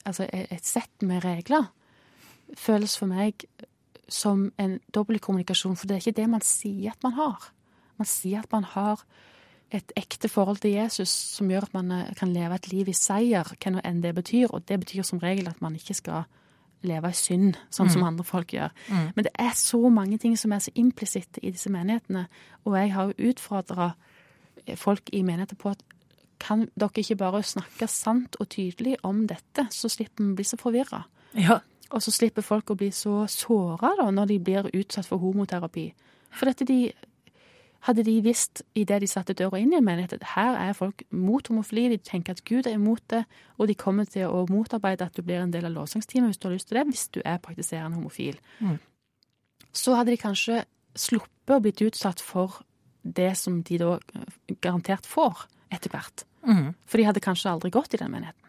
altså 0.05 0.27
et 0.33 0.65
sett 0.65 1.01
med 1.01 1.23
regler, 1.25 1.69
føles 2.57 2.97
for 2.97 3.09
meg 3.09 3.45
som 4.09 4.47
en 4.57 4.79
dobbeltkommunikasjon, 4.93 5.77
for 5.77 5.87
det 5.87 5.95
er 5.95 6.03
ikke 6.03 6.21
det 6.21 6.29
man 6.29 6.45
sier 6.45 6.95
at 6.95 7.03
man 7.05 7.17
har. 7.17 7.51
Man 7.99 8.09
sier 8.09 8.41
at 8.41 8.51
man 8.51 8.65
har 8.65 9.03
et 9.69 9.91
ekte 9.97 10.29
forhold 10.29 10.63
til 10.63 10.73
Jesus 10.73 11.11
som 11.35 11.49
gjør 11.51 11.67
at 11.67 11.73
man 11.77 11.91
eh, 11.93 12.13
kan 12.17 12.31
leve 12.33 12.55
et 12.55 12.69
liv 12.71 12.89
i 12.89 12.95
seier, 12.97 13.45
hva 13.45 13.73
nå 13.73 13.83
enn 13.85 14.01
det 14.01 14.15
betyr. 14.17 14.49
Og 14.49 14.65
det 14.69 14.79
betyr 14.81 15.05
som 15.05 15.21
regel 15.21 15.49
at 15.51 15.61
man 15.61 15.75
ikke 15.77 15.97
skal 15.97 16.25
leve 16.87 17.11
i 17.11 17.17
synd, 17.17 17.57
sånn 17.73 17.89
mm. 17.89 17.93
som 17.93 18.05
andre 18.07 18.25
folk 18.27 18.53
gjør. 18.55 18.73
Mm. 18.87 19.07
Men 19.15 19.27
det 19.27 19.33
er 19.39 19.55
så 19.59 19.81
mange 19.93 20.19
ting 20.21 20.37
som 20.39 20.53
er 20.55 20.63
så 20.63 20.73
implisitte 20.79 21.43
i 21.43 21.51
disse 21.51 21.71
menighetene. 21.73 22.25
Og 22.65 22.77
jeg 22.79 22.93
har 22.95 23.09
jo 23.09 23.31
utfordra 23.31 23.93
folk 24.79 25.11
i 25.13 25.23
menigheter 25.25 25.59
på 25.59 25.73
at 25.73 25.83
kan 26.39 26.69
dere 26.79 27.01
ikke 27.01 27.19
bare 27.19 27.43
snakke 27.43 27.87
sant 27.91 28.37
og 28.39 28.47
tydelig 28.53 28.95
om 29.03 29.25
dette, 29.27 29.67
så 29.75 29.91
slipper 29.91 30.23
vi 30.23 30.31
å 30.31 30.37
bli 30.37 30.47
så 30.47 30.59
forvirra. 30.59 31.03
Ja. 31.35 31.59
Og 31.89 32.03
så 32.05 32.13
slipper 32.13 32.45
folk 32.45 32.71
å 32.71 32.77
bli 32.79 32.91
så 32.95 33.25
såra 33.27 34.09
når 34.13 34.31
de 34.31 34.39
blir 34.39 34.69
utsatt 34.71 35.09
for 35.09 35.21
homoterapi. 35.21 35.89
For 36.31 36.49
dette 36.49 36.67
de 36.69 36.91
hadde 37.87 38.03
de 38.03 38.15
visst 38.23 38.63
idet 38.75 38.99
de 39.03 39.07
satte 39.07 39.35
døra 39.37 39.59
inn 39.59 39.71
i 39.71 39.77
en 39.79 39.85
menighet 39.85 40.17
at 40.17 40.31
her 40.33 40.57
er 40.59 40.73
folk 40.75 41.03
mot 41.15 41.47
homofili, 41.47 41.87
de 41.93 41.99
tenker 42.03 42.35
at 42.35 42.43
Gud 42.47 42.67
er 42.67 42.75
imot 42.75 43.03
det, 43.11 43.23
og 43.57 43.69
de 43.69 43.77
kommer 43.79 44.09
til 44.09 44.27
å 44.27 44.45
motarbeide 44.51 45.07
at 45.07 45.15
du 45.15 45.23
blir 45.23 45.39
en 45.43 45.53
del 45.53 45.69
av 45.69 45.75
lovsangsteamet 45.77 46.33
hvis 46.33 46.41
du 46.41 46.49
har 46.49 46.55
lyst 46.57 46.69
til 46.71 46.79
det, 46.79 46.87
hvis 46.89 47.07
du 47.15 47.21
er 47.23 47.39
praktiserende 47.43 47.99
homofil, 47.99 48.39
mm. 48.59 48.75
så 49.71 49.95
hadde 49.99 50.15
de 50.15 50.19
kanskje 50.19 50.63
sluppet 50.99 51.55
å 51.55 51.61
blitt 51.63 51.83
utsatt 51.85 52.23
for 52.23 52.59
det 53.03 53.31
som 53.39 53.61
de 53.63 53.79
da 53.79 53.95
garantert 54.59 55.07
får 55.07 55.47
etter 55.71 55.93
hvert. 55.93 56.25
Mm. 56.43 56.73
For 56.87 56.99
de 56.99 57.07
hadde 57.07 57.23
kanskje 57.23 57.51
aldri 57.53 57.71
gått 57.71 57.95
i 57.95 58.01
den 58.01 58.11
menigheten. 58.11 58.45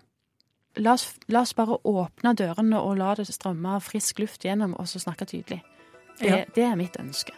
La 0.79 0.95
oss, 0.95 1.09
la 1.27 1.43
oss, 1.43 1.55
bare 1.59 1.81
åpne 1.87 2.35
dørene 2.39 2.79
og 2.79 2.99
la 3.01 3.15
det 3.19 3.27
strømme 3.27 3.79
frisk 3.83 4.23
luft 4.23 4.47
gjennom, 4.47 4.77
og 4.79 4.87
så 4.91 5.03
snakke 5.03 5.27
tydelig. 5.27 5.63
Det, 6.21 6.31
ja. 6.31 6.43
det 6.55 6.67
er 6.67 6.79
mitt 6.79 6.99
ønske. 7.01 7.35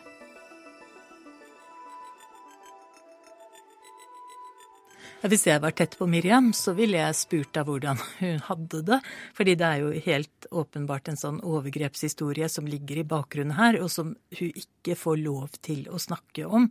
Hvis 5.22 5.44
jeg 5.46 5.62
var 5.62 5.70
tett 5.78 5.92
på 5.94 6.06
Miriam, 6.10 6.48
så 6.50 6.72
ville 6.74 6.98
jeg 6.98 7.14
spurt 7.14 7.58
av 7.60 7.68
hvordan 7.70 8.00
hun 8.18 8.40
hadde 8.48 8.80
det. 8.88 8.98
Fordi 9.38 9.54
det 9.58 9.68
er 9.68 9.82
jo 9.84 9.92
helt 10.08 10.48
åpenbart 10.50 11.12
en 11.12 11.20
sånn 11.20 11.38
overgrepshistorie 11.46 12.48
som 12.50 12.66
ligger 12.66 13.02
i 13.02 13.06
bakgrunnen 13.06 13.54
her, 13.54 13.78
og 13.78 13.90
som 13.94 14.16
hun 14.38 14.50
ikke 14.50 14.96
får 14.98 15.20
lov 15.22 15.54
til 15.62 15.84
å 15.86 16.00
snakke 16.02 16.48
om. 16.50 16.66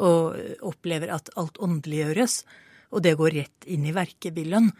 Og 0.00 0.64
opplever 0.72 1.12
at 1.12 1.28
alt 1.36 1.60
åndeliggjøres. 1.60 2.38
Og 2.96 3.04
det 3.04 3.12
går 3.20 3.36
rett 3.36 3.68
inn 3.68 3.84
i 3.84 3.92
verkebillen. 3.96 4.72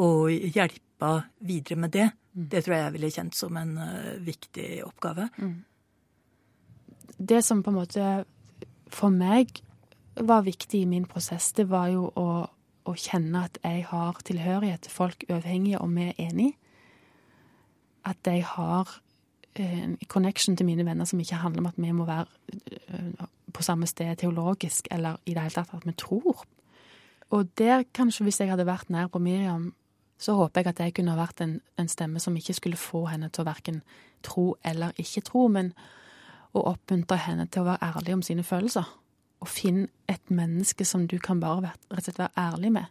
Og 0.00 0.32
hjelpa 0.32 1.12
videre 1.44 1.80
med 1.84 1.92
det, 1.92 2.08
mm. 2.08 2.48
det 2.56 2.64
tror 2.64 2.76
jeg 2.78 2.86
jeg 2.86 2.96
ville 2.96 3.14
kjent 3.18 3.36
som 3.36 3.60
en 3.60 3.76
uh, 3.76 4.16
viktig 4.24 4.70
oppgave. 4.86 5.28
Mm. 5.36 5.54
Det 7.16 7.44
som 7.44 7.60
på 7.64 7.72
en 7.72 7.80
måte 7.82 8.10
for 8.92 9.12
meg 9.12 9.60
var 10.16 10.42
viktig 10.42 10.80
i 10.82 10.84
min 10.84 11.04
prosess, 11.04 11.52
det 11.52 11.68
var 11.70 11.88
jo 11.92 12.08
å, 12.16 12.28
å 12.86 12.94
kjenne 12.96 13.44
at 13.46 13.58
jeg 13.64 13.84
har 13.90 14.20
tilhørighet 14.24 14.86
til 14.86 14.94
folk 14.94 15.26
uavhengig 15.28 15.76
om 15.80 15.96
vi 15.96 16.08
er 16.10 16.20
enige. 16.28 16.56
At 18.06 18.18
jeg 18.24 18.44
har 18.46 18.92
eh, 19.54 19.82
en 19.82 19.96
connection 20.08 20.56
til 20.56 20.68
mine 20.68 20.86
venner 20.86 21.08
som 21.08 21.20
ikke 21.20 21.42
handler 21.42 21.64
om 21.64 21.70
at 21.72 21.80
vi 21.80 21.92
må 21.92 22.06
være 22.08 22.26
eh, 22.88 23.26
på 23.52 23.64
samme 23.64 23.88
sted 23.90 24.16
teologisk, 24.16 24.88
eller 24.90 25.20
i 25.26 25.34
det 25.34 25.42
hele 25.42 25.56
tatt 25.58 25.74
at 25.74 25.86
vi 25.86 25.96
tror. 25.98 26.44
Og 27.30 27.48
der, 27.58 27.84
kanskje, 27.94 28.24
hvis 28.24 28.40
jeg 28.40 28.50
hadde 28.52 28.68
vært 28.68 28.90
nær 28.90 29.10
på 29.12 29.18
Miriam, 29.18 29.72
så 30.18 30.32
håper 30.38 30.62
jeg 30.62 30.72
at 30.72 30.80
jeg 30.80 30.94
kunne 30.96 31.12
ha 31.12 31.20
vært 31.20 31.42
en, 31.44 31.58
en 31.76 31.88
stemme 31.92 32.20
som 32.22 32.36
ikke 32.36 32.54
skulle 32.56 32.80
få 32.80 33.04
henne 33.10 33.28
til 33.28 33.42
å 33.44 33.50
verken 33.50 33.82
tro 34.24 34.54
eller 34.64 34.96
ikke 34.96 35.26
tro, 35.26 35.48
men 35.52 35.74
å 36.56 36.62
oppmuntre 36.70 37.18
henne 37.20 37.44
til 37.50 37.64
å 37.64 37.72
være 37.72 37.90
ærlig 37.90 38.14
om 38.16 38.22
sine 38.24 38.46
følelser 38.46 38.86
og 39.42 39.50
finn 39.50 39.86
et 40.10 40.30
menneske 40.32 40.86
som 40.88 41.06
du 41.08 41.18
kan 41.22 41.40
bare 41.42 41.68
rett 41.68 41.90
og 41.90 42.02
slett 42.02 42.20
være 42.20 42.46
ærlig 42.46 42.72
med, 42.78 42.86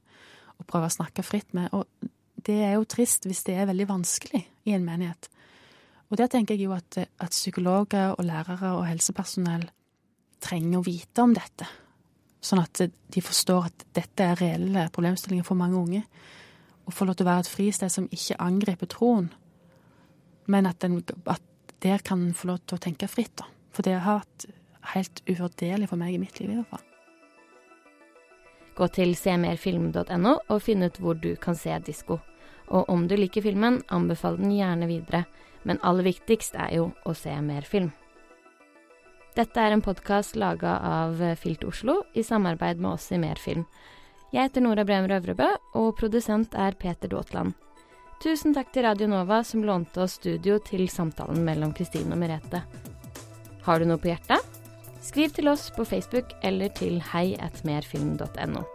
og 0.60 0.68
prøve 0.70 0.90
å 0.90 0.96
snakke 0.98 1.26
fritt 1.26 1.56
med. 1.58 1.72
Og 1.74 2.12
det 2.46 2.60
er 2.68 2.76
jo 2.78 2.90
trist 2.90 3.26
hvis 3.28 3.44
det 3.48 3.58
er 3.58 3.70
veldig 3.70 3.88
vanskelig 3.90 4.44
i 4.70 4.76
en 4.76 4.86
menighet. 4.86 5.30
Og 6.12 6.20
der 6.20 6.30
tenker 6.32 6.56
jeg 6.56 6.68
jo 6.68 6.76
at, 6.76 7.00
at 7.02 7.34
psykologer 7.34 8.14
og 8.14 8.28
lærere 8.28 8.76
og 8.78 8.86
helsepersonell 8.88 9.66
trenger 10.44 10.80
å 10.80 10.86
vite 10.86 11.24
om 11.24 11.34
dette. 11.34 11.68
Sånn 12.46 12.62
at 12.62 12.84
de 12.86 13.24
forstår 13.26 13.72
at 13.72 13.86
dette 13.98 14.26
er 14.26 14.38
reelle 14.38 14.86
problemstillinger 14.94 15.48
for 15.48 15.58
mange 15.58 15.80
unge. 15.80 16.04
Og 16.86 16.94
få 16.94 17.08
lov 17.10 17.18
til 17.18 17.26
å 17.26 17.32
være 17.32 17.46
et 17.48 17.50
fristed 17.50 17.90
som 17.90 18.10
ikke 18.14 18.38
angriper 18.46 18.90
troen, 18.92 19.32
men 20.46 20.70
at, 20.70 20.78
den, 20.84 21.00
at 21.26 21.42
der 21.82 22.04
kan 22.06 22.28
få 22.38 22.52
lov 22.52 22.60
til 22.62 22.78
å 22.78 22.84
tenke 22.84 23.10
fritt. 23.10 23.34
da. 23.42 23.50
For 23.74 23.82
det 23.82 23.96
har 23.98 24.22
hatt 24.22 24.46
helt 24.93 25.24
uvurderlig 25.30 25.89
for 25.89 26.00
meg 26.00 26.15
i 26.15 26.21
mitt 26.21 26.39
liv, 26.39 26.52
i 26.52 26.60
hvert 26.60 26.69
fall. 26.69 26.86
Gå 28.76 28.88
til 28.91 29.15
semerfilm.no 29.15 30.34
og 30.52 30.63
finn 30.63 30.84
ut 30.84 30.98
hvor 31.00 31.15
du 31.15 31.34
kan 31.39 31.56
se 31.56 31.76
disko. 31.86 32.19
Og 32.67 32.89
om 32.91 33.06
du 33.08 33.15
liker 33.15 33.45
filmen, 33.45 33.82
anbefal 33.93 34.39
den 34.41 34.52
gjerne 34.52 34.89
videre, 34.89 35.24
men 35.63 35.80
aller 35.82 36.06
viktigst 36.06 36.58
er 36.60 36.74
jo 36.78 36.89
å 37.06 37.13
se 37.17 37.34
mer 37.41 37.65
film. 37.67 37.93
Dette 39.36 39.60
er 39.60 39.74
en 39.76 39.84
podkast 39.84 40.38
laga 40.39 40.78
av 40.80 41.19
Filt 41.39 41.65
Oslo 41.67 42.06
i 42.15 42.24
samarbeid 42.24 42.80
med 42.80 42.93
oss 42.93 43.10
i 43.12 43.19
Merfilm. 43.19 43.65
Jeg 44.32 44.48
heter 44.48 44.63
Nora 44.63 44.86
Bremer 44.88 45.17
Øvrebø, 45.17 45.50
og 45.76 45.95
produsent 46.00 46.56
er 46.56 46.78
Peter 46.80 47.12
Daatland. 47.12 47.52
Tusen 48.24 48.56
takk 48.56 48.71
til 48.71 48.88
Radio 48.88 49.10
Nova 49.12 49.41
som 49.43 49.63
lånte 49.67 50.06
oss 50.06 50.15
studio 50.21 50.56
til 50.63 50.88
samtalen 50.91 51.43
mellom 51.43 51.76
Kristine 51.76 52.15
og 52.15 52.21
Merete. 52.24 52.63
Har 53.67 53.80
du 53.80 53.89
noe 53.89 54.00
på 54.00 54.13
hjertet? 54.13 54.55
Skriv 55.06 55.30
til 55.30 55.48
oss 55.48 55.70
på 55.76 55.86
Facebook 55.86 56.34
eller 56.44 56.74
til 56.80 56.98
heiatmerfilm.no. 57.13 58.65